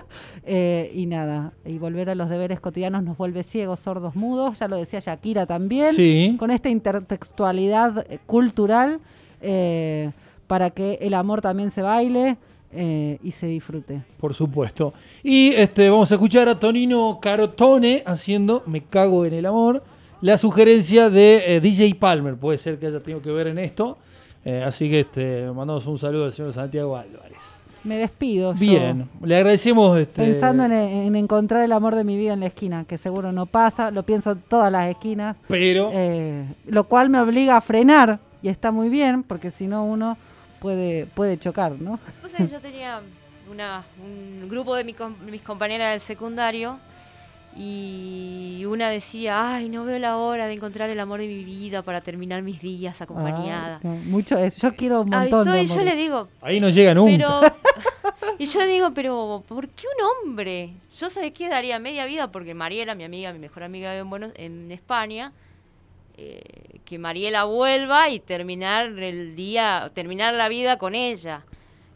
Eh, 0.46 0.92
y 0.94 1.06
nada, 1.06 1.54
y 1.66 1.78
volver 1.78 2.10
a 2.10 2.16
los 2.16 2.30
deberes 2.30 2.60
cotidianos 2.60 3.02
nos 3.02 3.18
vuelve 3.18 3.44
ciegos, 3.44 3.80
sordos, 3.80 4.14
mudos. 4.14 4.60
Ya 4.60 4.68
lo 4.68 4.76
decía 4.76 5.00
Shakira 5.00 5.46
también. 5.46 5.96
Sí. 5.96 6.36
Con 6.38 6.52
esta 6.52 6.70
intertextualidad 6.70 8.06
eh, 8.10 8.20
cultural 8.26 9.00
eh, 9.42 10.12
para 10.48 10.72
que 10.72 10.98
el 11.02 11.14
amor 11.14 11.42
también 11.42 11.72
se 11.72 11.82
baile 11.82 12.36
eh, 12.74 13.20
y 13.24 13.32
se 13.32 13.48
disfrute. 13.48 14.02
Por 14.20 14.34
supuesto. 14.34 14.94
Y 15.24 15.54
este, 15.54 15.90
vamos 15.90 16.12
a 16.12 16.16
escuchar 16.16 16.50
a 16.50 16.60
Tonino 16.60 17.20
Carotone 17.22 18.04
haciendo 18.06 18.64
Me 18.66 18.82
cago 18.82 19.26
en 19.26 19.34
el 19.34 19.46
amor. 19.46 19.82
La 20.20 20.38
sugerencia 20.38 21.10
de 21.10 21.62
DJ 21.64 21.96
Palmer. 21.96 22.36
Puede 22.36 22.58
ser 22.58 22.80
que 22.80 22.88
haya 22.88 23.00
tenido 23.00 23.22
que 23.22 23.32
ver 23.32 23.48
en 23.48 23.60
esto. 23.60 23.98
Eh, 24.46 24.64
así 24.66 24.90
que 24.90 25.02
este, 25.02 25.46
mandamos 25.54 25.86
un 25.88 25.98
saludo 25.98 26.26
al 26.26 26.34
señor 26.34 26.54
Santiago 26.54 26.96
Álvarez. 26.98 27.38
Me 27.84 27.98
despido. 27.98 28.54
yo, 28.54 28.60
Bien, 28.60 29.10
le 29.24 29.36
agradecemos. 29.36 29.98
Este, 30.00 30.22
Pensando 30.24 30.64
en, 30.66 30.72
en 30.72 31.16
encontrar 31.16 31.64
el 31.64 31.72
amor 31.74 31.96
de 31.96 32.04
mi 32.06 32.16
vida 32.18 32.34
en 32.34 32.40
la 32.40 32.46
esquina, 32.48 32.86
que 32.86 32.98
seguro 32.98 33.32
no 33.32 33.46
pasa, 33.46 33.92
lo 33.92 34.04
pienso 34.04 34.32
en 34.32 34.42
todas 34.42 34.72
las 34.72 34.90
esquinas, 34.90 35.36
Pero, 35.48 35.90
eh, 35.94 36.46
lo 36.68 36.86
cual 36.86 37.10
me 37.10 37.20
obliga 37.20 37.58
a 37.58 37.62
frenar 37.62 38.20
y 38.42 38.48
está 38.50 38.72
muy 38.72 38.88
bien, 38.90 39.24
porque 39.24 39.52
si 39.52 39.68
no 39.68 39.84
uno 39.86 40.18
puede, 40.60 41.08
puede 41.08 41.38
chocar, 41.38 41.74
¿no? 41.80 42.00
Sabés, 42.30 42.52
yo 42.52 42.60
tenía 42.62 43.02
una- 43.52 43.84
un 44.02 44.48
grupo 44.50 44.76
de 44.76 44.86
mi 44.86 44.94
com- 44.94 45.16
mis 45.30 45.42
compañeras 45.42 45.92
del 45.92 46.00
secundario 46.00 46.78
y 47.56 48.66
una 48.66 48.90
decía, 48.90 49.56
ay, 49.56 49.70
no 49.70 49.84
veo 49.86 50.00
la 50.00 50.18
hora 50.18 50.48
de 50.48 50.54
encontrar 50.54 50.90
el 50.90 51.00
amor 51.00 51.20
de 51.20 51.28
mi 51.28 51.44
vida 51.44 51.82
para 51.84 52.02
terminar 52.02 52.42
mis 52.42 52.62
días 52.62 53.02
acompañada. 53.02 53.80
Ah, 53.84 53.96
mucho 54.06 54.38
es. 54.38 54.58
Yo 54.58 54.76
quiero 54.76 55.02
un 55.02 55.14
Ah, 55.14 55.22
montón 55.22 55.46
de 55.52 55.66
yo 55.66 55.82
le 55.84 55.96
digo, 55.96 56.28
ahí 56.42 56.60
no 56.60 56.70
llega 56.70 56.94
nunca. 56.94 57.12
pero... 57.18 57.56
y 58.40 58.46
yo 58.46 58.66
digo, 58.66 58.92
pero 58.94 59.44
¿por 59.48 59.68
qué 59.70 59.86
un 59.88 60.30
hombre? 60.30 60.72
Yo 60.98 61.10
sabía 61.10 61.32
que 61.32 61.50
daría 61.50 61.80
media 61.80 62.06
vida 62.06 62.32
porque 62.32 62.54
Mariela, 62.54 62.96
mi 62.96 63.04
amiga, 63.04 63.32
mi 63.34 63.40
mejor 63.40 63.64
amiga 63.64 63.96
en, 63.96 64.10
Buenos- 64.10 64.34
en 64.36 64.72
España, 64.72 65.32
eh, 66.18 66.42
que 66.86 66.98
Mariela 67.00 67.44
vuelva 67.46 68.10
y 68.10 68.20
terminar 68.20 68.88
el 68.88 69.36
día, 69.36 69.92
terminar 69.94 70.34
la 70.34 70.48
vida 70.50 70.78
con 70.78 70.96
ella. 70.96 71.44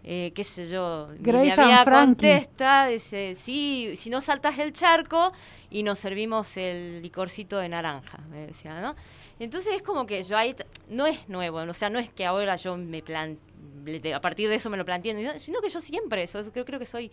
Eh, 0.09 0.31
qué 0.33 0.45
sé 0.45 0.67
yo, 0.67 1.09
mi- 1.19 1.35
mi 1.37 1.49
Grace 1.49 1.51
and 1.51 1.59
amiga 1.59 1.83
contesta, 1.85 2.87
dice, 2.87 3.35
sí, 3.35 3.91
si 3.97 4.09
no 4.09 4.21
saltas 4.21 4.57
el 4.57 4.71
charco 4.71 5.33
y 5.69 5.83
nos 5.83 5.99
servimos 5.99 6.55
el 6.55 7.01
licorcito 7.01 7.57
de 7.57 7.67
naranja, 7.67 8.19
me 8.29 8.47
decía, 8.47 8.79
¿no? 8.79 8.95
Entonces 9.37 9.73
es 9.73 9.81
como 9.81 10.05
que 10.05 10.23
yo 10.23 10.37
ahí, 10.37 10.55
no 10.87 11.07
es 11.07 11.27
nuevo, 11.27 11.57
o 11.57 11.73
sea, 11.73 11.89
no 11.89 11.99
es 11.99 12.09
que 12.09 12.25
ahora 12.25 12.55
yo 12.55 12.77
me 12.77 13.01
plan, 13.01 13.37
a 14.15 14.21
partir 14.21 14.47
de 14.47 14.55
eso 14.55 14.69
me 14.69 14.77
lo 14.77 14.85
planteé, 14.85 15.39
sino 15.41 15.59
que 15.59 15.69
yo 15.69 15.81
siempre, 15.81 16.23
eso, 16.23 16.41
creo, 16.53 16.63
creo 16.63 16.79
que 16.79 16.85
soy 16.85 17.11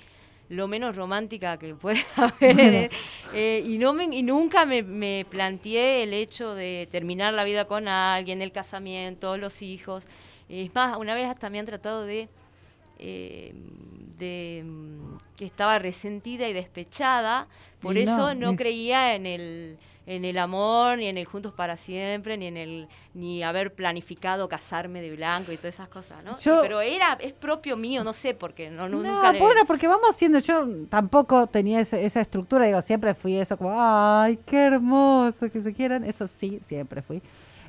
lo 0.49 0.69
menos 0.69 0.95
romántica 0.95 1.59
que 1.59 1.75
puede 1.75 1.99
haber. 2.17 2.91
eh, 3.33 3.63
y, 3.67 3.77
no 3.79 3.93
me, 3.93 4.05
y 4.05 4.23
nunca 4.23 4.67
me, 4.67 4.85
me 4.85 5.27
planteé 5.29 6.05
el 6.05 6.15
hecho 6.15 6.55
de 6.55 6.87
terminar 6.93 7.35
la 7.35 7.43
vida 7.43 7.65
con 7.65 7.89
alguien, 7.89 8.41
el 8.41 8.53
casamiento, 8.53 9.37
los 9.37 9.63
hijos. 9.63 10.05
Es 10.49 10.73
más, 10.75 10.97
una 10.97 11.15
vez 11.17 11.27
hasta 11.27 11.51
me 11.51 11.59
han 11.59 11.67
tratado 11.67 12.05
de, 12.05 12.29
eh, 12.99 13.53
de 14.19 14.63
mm, 14.65 15.17
que 15.37 15.45
estaba 15.45 15.79
resentida 15.79 16.49
y 16.49 16.53
despechada, 16.53 17.49
por 17.81 17.97
Y 17.97 18.03
eso 18.03 18.35
no 18.35 18.57
creía 18.57 19.15
en 19.15 19.27
el 19.27 19.79
en 20.07 20.27
el 20.27 20.37
amor, 20.37 20.99
ni 20.99 21.07
en 21.07 21.17
el 21.17 21.25
juntos 21.25 21.55
para 21.55 21.79
siempre, 21.79 22.37
ni 22.37 22.45
en 22.47 22.59
el 22.59 22.89
ni 23.15 23.43
haber 23.43 23.73
planificado 23.73 24.51
casarme 24.51 25.01
de 25.01 25.17
blanco 25.17 25.51
y 25.51 25.57
todas 25.57 25.77
esas 25.77 25.89
cosas, 25.89 26.23
¿no? 26.23 26.39
Yo- 26.41 26.61
Pero 26.61 26.83
era 26.83 27.15
es 27.23 27.33
propio 27.33 27.79
mío, 27.79 28.05
no 28.05 28.13
sé 28.13 28.35
por 28.35 28.53
qué, 28.53 28.69
no, 28.69 28.87
No, 28.87 28.99
no, 28.99 29.03
nunca 29.15 29.33
le- 29.33 29.39
bueno, 29.39 29.63
porque 29.67 29.89
vamos 29.89 30.15
siendo, 30.15 30.41
yo 30.41 30.67
tampoco 30.91 31.47
tenía 31.47 31.81
ese- 31.81 32.05
esa 32.05 32.21
estructura, 32.21 32.67
digo, 32.67 32.83
siempre 32.83 33.15
fui 33.15 33.39
eso 33.39 33.57
como, 33.57 33.77
ay, 33.81 34.39
qué 34.45 34.59
hermoso 34.65 35.51
que 35.51 35.63
se 35.63 35.73
quieran, 35.73 36.05
eso 36.05 36.29
sí, 36.39 36.61
siempre 36.69 37.01
fui. 37.01 37.23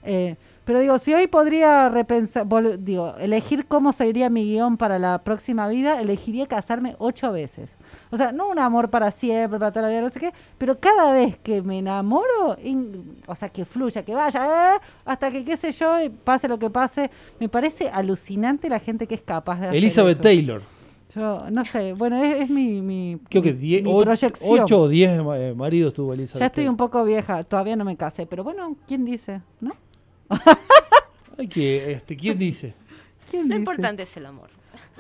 Eh, 0.04 0.36
pero 0.66 0.80
digo, 0.80 0.98
si 0.98 1.14
hoy 1.14 1.28
podría 1.28 1.88
repensar, 1.90 2.46
digo, 2.80 3.16
elegir 3.20 3.66
cómo 3.68 3.94
sería 3.94 4.30
mi 4.30 4.44
guion 4.44 4.78
para 4.78 5.00
la 5.00 5.20
próxima 5.24 5.68
vida, 5.68 6.02
elegiría 6.02 6.48
casarme 6.48 6.96
ocho 7.00 7.32
veces. 7.32 7.70
O 8.12 8.18
sea, 8.18 8.32
no 8.32 8.50
un 8.50 8.60
amor 8.60 8.90
para 8.90 9.12
siempre, 9.12 9.58
para 9.60 9.72
toda 9.72 9.84
la 9.84 9.90
vida, 9.90 10.02
no 10.02 10.10
sé 10.10 10.20
qué, 10.20 10.32
pero 10.58 10.80
cada 10.80 11.14
vez 11.14 11.38
que 11.38 11.62
me 11.62 11.78
enamoro, 11.80 12.58
in- 12.64 13.16
o 13.28 13.36
sea, 13.36 13.50
que 13.50 13.64
fluya, 13.64 14.04
que 14.04 14.14
vaya, 14.14 14.76
eh, 14.76 14.80
hasta 15.06 15.32
que, 15.32 15.46
qué 15.46 15.56
sé 15.56 15.72
yo, 15.72 16.02
y 16.02 16.10
pase 16.10 16.48
lo 16.48 16.58
que 16.60 16.70
pase, 16.70 17.10
me 17.40 17.48
parece 17.48 17.88
alucinante 17.90 18.68
la 18.70 18.80
gente 18.80 19.08
que 19.08 19.16
es 19.16 19.22
capaz 19.22 19.60
de 19.60 19.68
hacer 19.68 19.78
Elizabeth 19.78 20.16
eso. 20.16 20.24
Taylor. 20.24 20.62
Yo 21.16 21.50
no 21.50 21.64
sé, 21.64 21.94
bueno, 21.94 22.18
es, 22.18 22.44
es 22.44 22.50
mi, 22.50 22.82
mi, 22.82 23.18
Creo 23.30 23.42
que 23.44 23.54
10, 23.54 23.84
mi 23.84 24.04
proyección. 24.04 24.60
8 24.64 24.82
o 24.82 24.88
10 24.90 25.12
eh, 25.36 25.54
maridos 25.56 25.94
tuvo 25.94 26.14
Elizabeth 26.14 26.40
ya 26.42 26.46
estoy 26.48 26.64
Taylor. 26.64 26.72
un 26.72 26.78
poco 26.78 27.04
vieja, 27.06 27.44
todavía 27.44 27.76
no 27.78 27.86
me 27.86 27.96
casé, 27.96 28.26
pero 28.26 28.44
bueno, 28.44 28.76
¿quién 28.88 29.06
dice? 29.06 29.42
¿No? 29.62 29.72
Ay, 31.38 31.48
que, 31.48 31.92
este, 31.94 32.16
¿Quién 32.16 32.40
dice? 32.40 32.74
¿Quién 33.30 33.44
Lo 33.44 33.48
dice? 33.50 33.60
importante 33.60 34.04
es 34.04 34.18
el 34.18 34.26
amor. 34.26 34.50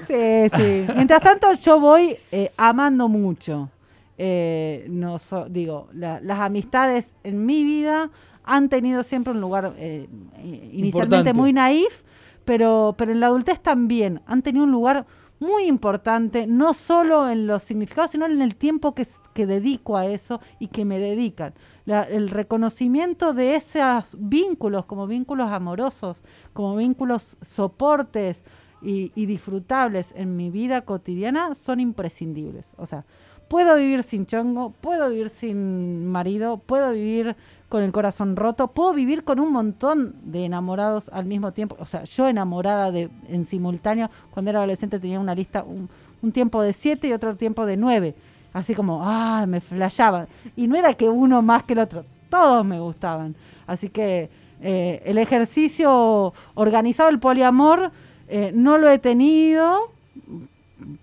Sí, 0.07 0.47
sí. 0.55 0.85
Mientras 0.95 1.21
tanto, 1.21 1.53
yo 1.53 1.79
voy 1.79 2.17
eh, 2.31 2.51
amando 2.57 3.07
mucho. 3.07 3.69
Eh, 4.17 4.85
no 4.89 5.19
so- 5.19 5.47
digo, 5.49 5.87
la- 5.93 6.19
las 6.21 6.39
amistades 6.39 7.11
en 7.23 7.45
mi 7.45 7.63
vida 7.63 8.09
han 8.43 8.69
tenido 8.69 9.03
siempre 9.03 9.33
un 9.33 9.41
lugar 9.41 9.73
eh, 9.77 10.07
inicialmente 10.43 10.85
Importante. 10.87 11.33
muy 11.33 11.53
naif, 11.53 12.01
pero, 12.45 12.93
pero 12.97 13.11
en 13.11 13.19
la 13.19 13.27
adultez 13.27 13.59
también 13.61 14.21
han 14.27 14.41
tenido 14.41 14.65
un 14.65 14.71
lugar 14.71 15.05
muy 15.39 15.63
importante, 15.65 16.47
no 16.47 16.73
solo 16.73 17.29
en 17.29 17.47
los 17.47 17.63
significados, 17.63 18.11
sino 18.11 18.25
en 18.25 18.41
el 18.41 18.55
tiempo 18.55 18.93
que, 18.95 19.07
que 19.35 19.45
dedico 19.45 19.97
a 19.97 20.07
eso 20.07 20.39
y 20.59 20.67
que 20.69 20.85
me 20.85 20.97
dedican. 20.97 21.53
La- 21.85 22.03
el 22.03 22.29
reconocimiento 22.29 23.33
de 23.33 23.55
esos 23.57 24.17
vínculos 24.17 24.85
como 24.85 25.05
vínculos 25.05 25.51
amorosos, 25.51 26.17
como 26.53 26.75
vínculos 26.75 27.37
soportes 27.41 28.41
y, 28.81 29.11
y 29.13 29.25
disfrutables 29.25 30.13
en 30.15 30.35
mi 30.37 30.49
vida 30.49 30.81
cotidiana 30.81 31.53
son 31.53 31.79
imprescindibles. 31.81 32.65
O 32.77 32.85
sea, 32.85 33.03
puedo 33.47 33.75
vivir 33.75 34.03
sin 34.03 34.25
chongo, 34.25 34.71
puedo 34.81 35.09
vivir 35.09 35.29
sin 35.29 36.07
marido, 36.07 36.57
puedo 36.57 36.93
vivir 36.93 37.35
con 37.69 37.83
el 37.83 37.91
corazón 37.91 38.35
roto, 38.35 38.69
puedo 38.69 38.93
vivir 38.93 39.23
con 39.23 39.39
un 39.39 39.51
montón 39.51 40.15
de 40.23 40.45
enamorados 40.45 41.09
al 41.09 41.25
mismo 41.25 41.51
tiempo. 41.51 41.75
O 41.79 41.85
sea, 41.85 42.03
yo 42.05 42.27
enamorada 42.27 42.91
de 42.91 43.09
en 43.27 43.45
simultáneo, 43.45 44.09
cuando 44.31 44.51
era 44.51 44.59
adolescente 44.59 44.99
tenía 44.99 45.19
una 45.19 45.35
lista, 45.35 45.63
un, 45.63 45.89
tiempo 46.31 46.61
de 46.63 46.73
siete 46.73 47.07
y 47.07 47.13
otro 47.13 47.35
tiempo 47.35 47.65
de 47.67 47.77
nueve. 47.77 48.15
Así 48.55 48.73
como, 48.73 49.01
ah, 49.03 49.45
me 49.45 49.59
flashaban. 49.59 50.29
Y 50.55 50.67
no 50.67 50.77
era 50.77 50.93
que 50.93 51.09
uno 51.09 51.41
más 51.41 51.63
que 51.63 51.73
el 51.73 51.79
otro, 51.79 52.05
todos 52.29 52.65
me 52.65 52.79
gustaban. 52.79 53.35
Así 53.67 53.89
que 53.89 54.29
eh, 54.61 55.01
el 55.03 55.17
ejercicio 55.17 56.33
organizado, 56.53 57.09
el 57.09 57.19
poliamor, 57.19 57.91
eh, 58.29 58.53
no 58.55 58.77
lo 58.77 58.87
he 58.89 58.97
tenido, 58.97 59.91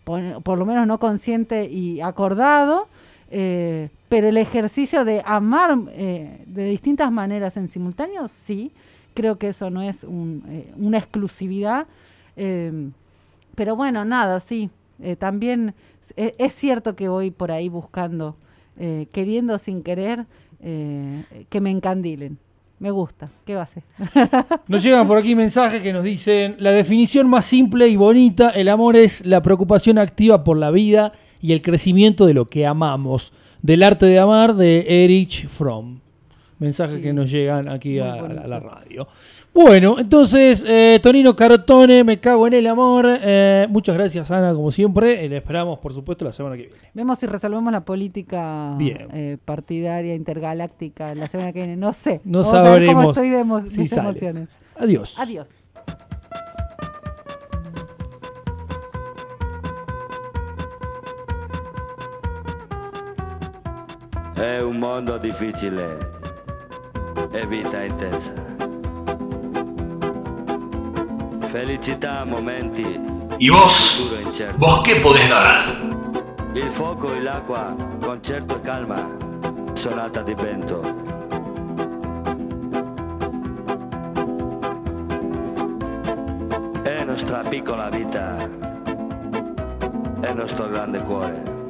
por, 0.02 0.56
lo 0.56 0.64
menos 0.64 0.86
no 0.86 0.98
consciente 0.98 1.66
y 1.66 2.00
acordado, 2.00 2.88
eh, 3.30 3.90
pero 4.08 4.30
el 4.30 4.38
ejercicio 4.38 5.04
de 5.04 5.22
amar 5.22 5.76
de 5.76 6.64
distintas 6.64 7.12
maneras 7.12 7.58
en 7.58 7.68
simultáneo, 7.68 8.28
sí, 8.28 8.72
creo 9.12 9.36
que 9.36 9.48
eso 9.48 9.68
no 9.68 9.82
es 9.82 10.04
una 10.04 10.96
exclusividad. 10.96 11.86
pero 12.34 13.76
bueno, 13.76 14.06
nada, 14.06 14.40
sí, 14.40 14.70
también 15.18 15.74
es 16.16 16.54
cierto 16.54 16.96
que 16.96 17.08
voy 17.08 17.30
por 17.30 17.50
ahí 17.50 17.68
buscando, 17.68 18.36
queriendo 19.12 19.58
sin 19.58 19.82
querer, 19.82 20.26
que 20.60 21.60
me 21.60 21.70
encandilen. 21.70 22.38
Me 22.82 22.90
gusta. 22.90 23.30
¿Qué 23.44 23.54
va 23.54 23.62
a 23.62 23.66
ser? 23.66 23.84
Nos 24.66 24.82
llegan 24.82 25.06
por 25.06 25.16
aquí 25.16 25.36
mensajes 25.36 25.80
que 25.82 25.92
nos 25.92 26.02
dicen, 26.02 26.56
la 26.58 26.72
definición 26.72 27.30
más 27.30 27.44
simple 27.44 27.86
y 27.86 27.94
bonita, 27.94 28.50
el 28.50 28.68
amor 28.68 28.96
es 28.96 29.24
la 29.24 29.40
preocupación 29.40 29.98
activa 29.98 30.42
por 30.42 30.56
la 30.56 30.72
vida 30.72 31.12
y 31.40 31.52
el 31.52 31.62
crecimiento 31.62 32.26
de 32.26 32.34
lo 32.34 32.46
que 32.46 32.66
amamos. 32.66 33.32
Del 33.62 33.84
arte 33.84 34.06
de 34.06 34.18
amar 34.18 34.56
de 34.56 35.04
Erich 35.04 35.46
Fromm. 35.46 36.00
Mensajes 36.58 37.00
que 37.00 37.12
nos 37.12 37.30
llegan 37.30 37.68
aquí 37.68 38.00
a, 38.00 38.16
la 38.16 38.58
radio. 38.58 39.06
Bueno, 39.54 39.96
entonces, 39.98 40.64
eh, 40.66 40.98
Tonino 41.02 41.36
Carotone, 41.36 42.04
me 42.04 42.18
cago 42.18 42.46
en 42.46 42.54
el 42.54 42.66
amor. 42.66 43.06
Eh, 43.06 43.66
muchas 43.68 43.94
gracias, 43.94 44.30
Ana, 44.30 44.54
como 44.54 44.72
siempre. 44.72 45.28
le 45.28 45.36
esperamos, 45.36 45.78
por 45.78 45.92
supuesto, 45.92 46.24
la 46.24 46.32
semana 46.32 46.56
que 46.56 46.62
viene. 46.62 46.76
Vemos 46.94 47.18
si 47.18 47.26
resolvemos 47.26 47.70
la 47.70 47.84
política 47.84 48.76
eh, 48.80 49.36
partidaria 49.44 50.14
intergaláctica 50.14 51.14
la 51.14 51.26
semana 51.26 51.52
que 51.52 51.60
viene. 51.60 51.76
No 51.76 51.92
sé. 51.92 52.22
No 52.24 52.44
sabremos. 52.44 53.08
estoy 53.08 53.28
de, 53.28 53.40
emociones. 53.40 54.48
Adiós. 54.76 55.14
Adiós. 55.18 55.48
Es 64.36 64.62
un 64.62 64.80
mundo 64.80 65.18
difícil, 65.18 65.78
es 67.32 67.48
vida 67.48 67.86
intensa. 67.86 68.32
Felicità 71.52 72.24
momenti. 72.24 72.98
¿Y 73.38 73.50
vos? 73.50 74.10
¿Vos 74.56 74.82
qué 74.84 74.96
podés 74.96 75.28
dar? 75.28 75.78
Il 76.54 76.70
fuoco 76.70 77.12
e 77.12 77.20
l'acqua, 77.20 77.76
concerto 78.00 78.56
e 78.56 78.60
calma, 78.62 79.06
sonata 79.74 80.22
di 80.22 80.32
vento. 80.32 80.80
È 86.84 87.04
nostra 87.04 87.40
piccola 87.40 87.90
vita, 87.90 88.48
è 90.22 90.32
nostro 90.32 90.70
grande 90.70 91.02
cuore. 91.02 91.61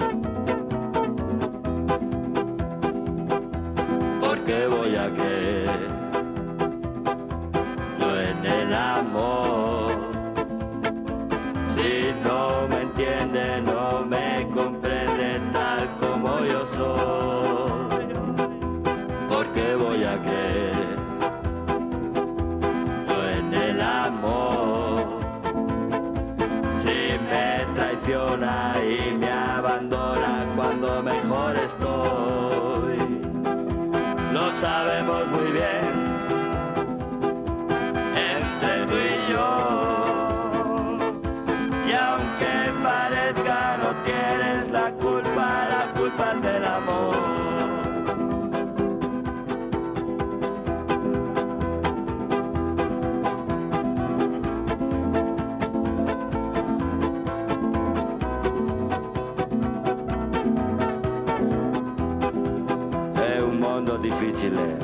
Difficile 64.42 64.76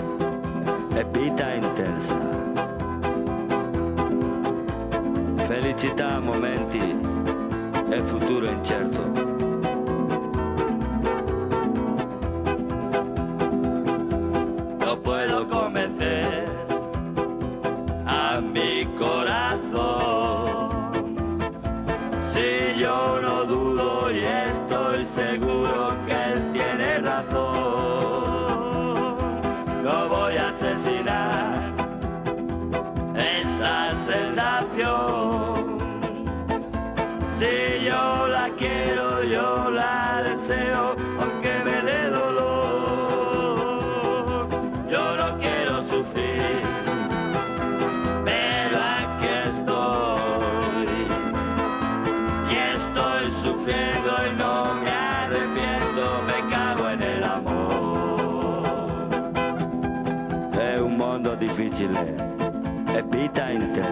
e 0.95 1.05
vita 1.11 1.53
intensa. 1.53 2.17
Felicità 5.47 6.21
momenti 6.21 6.79
e 7.91 8.03
futuro 8.03 8.47
incerto. 8.47 9.28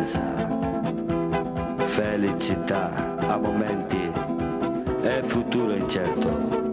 Intensa, 0.06 0.20
felicità 1.86 2.90
a 3.28 3.36
momenti 3.36 4.10
e 5.02 5.22
futuro 5.26 5.74
incerto. 5.74 6.64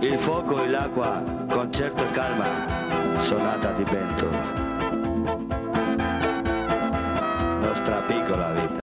Il 0.00 0.18
fuoco 0.18 0.62
e 0.62 0.68
l'acqua, 0.68 1.22
concerto 1.48 2.02
e 2.02 2.10
calma, 2.12 2.46
sonata 3.18 3.72
di 3.72 3.84
vento. 3.84 4.67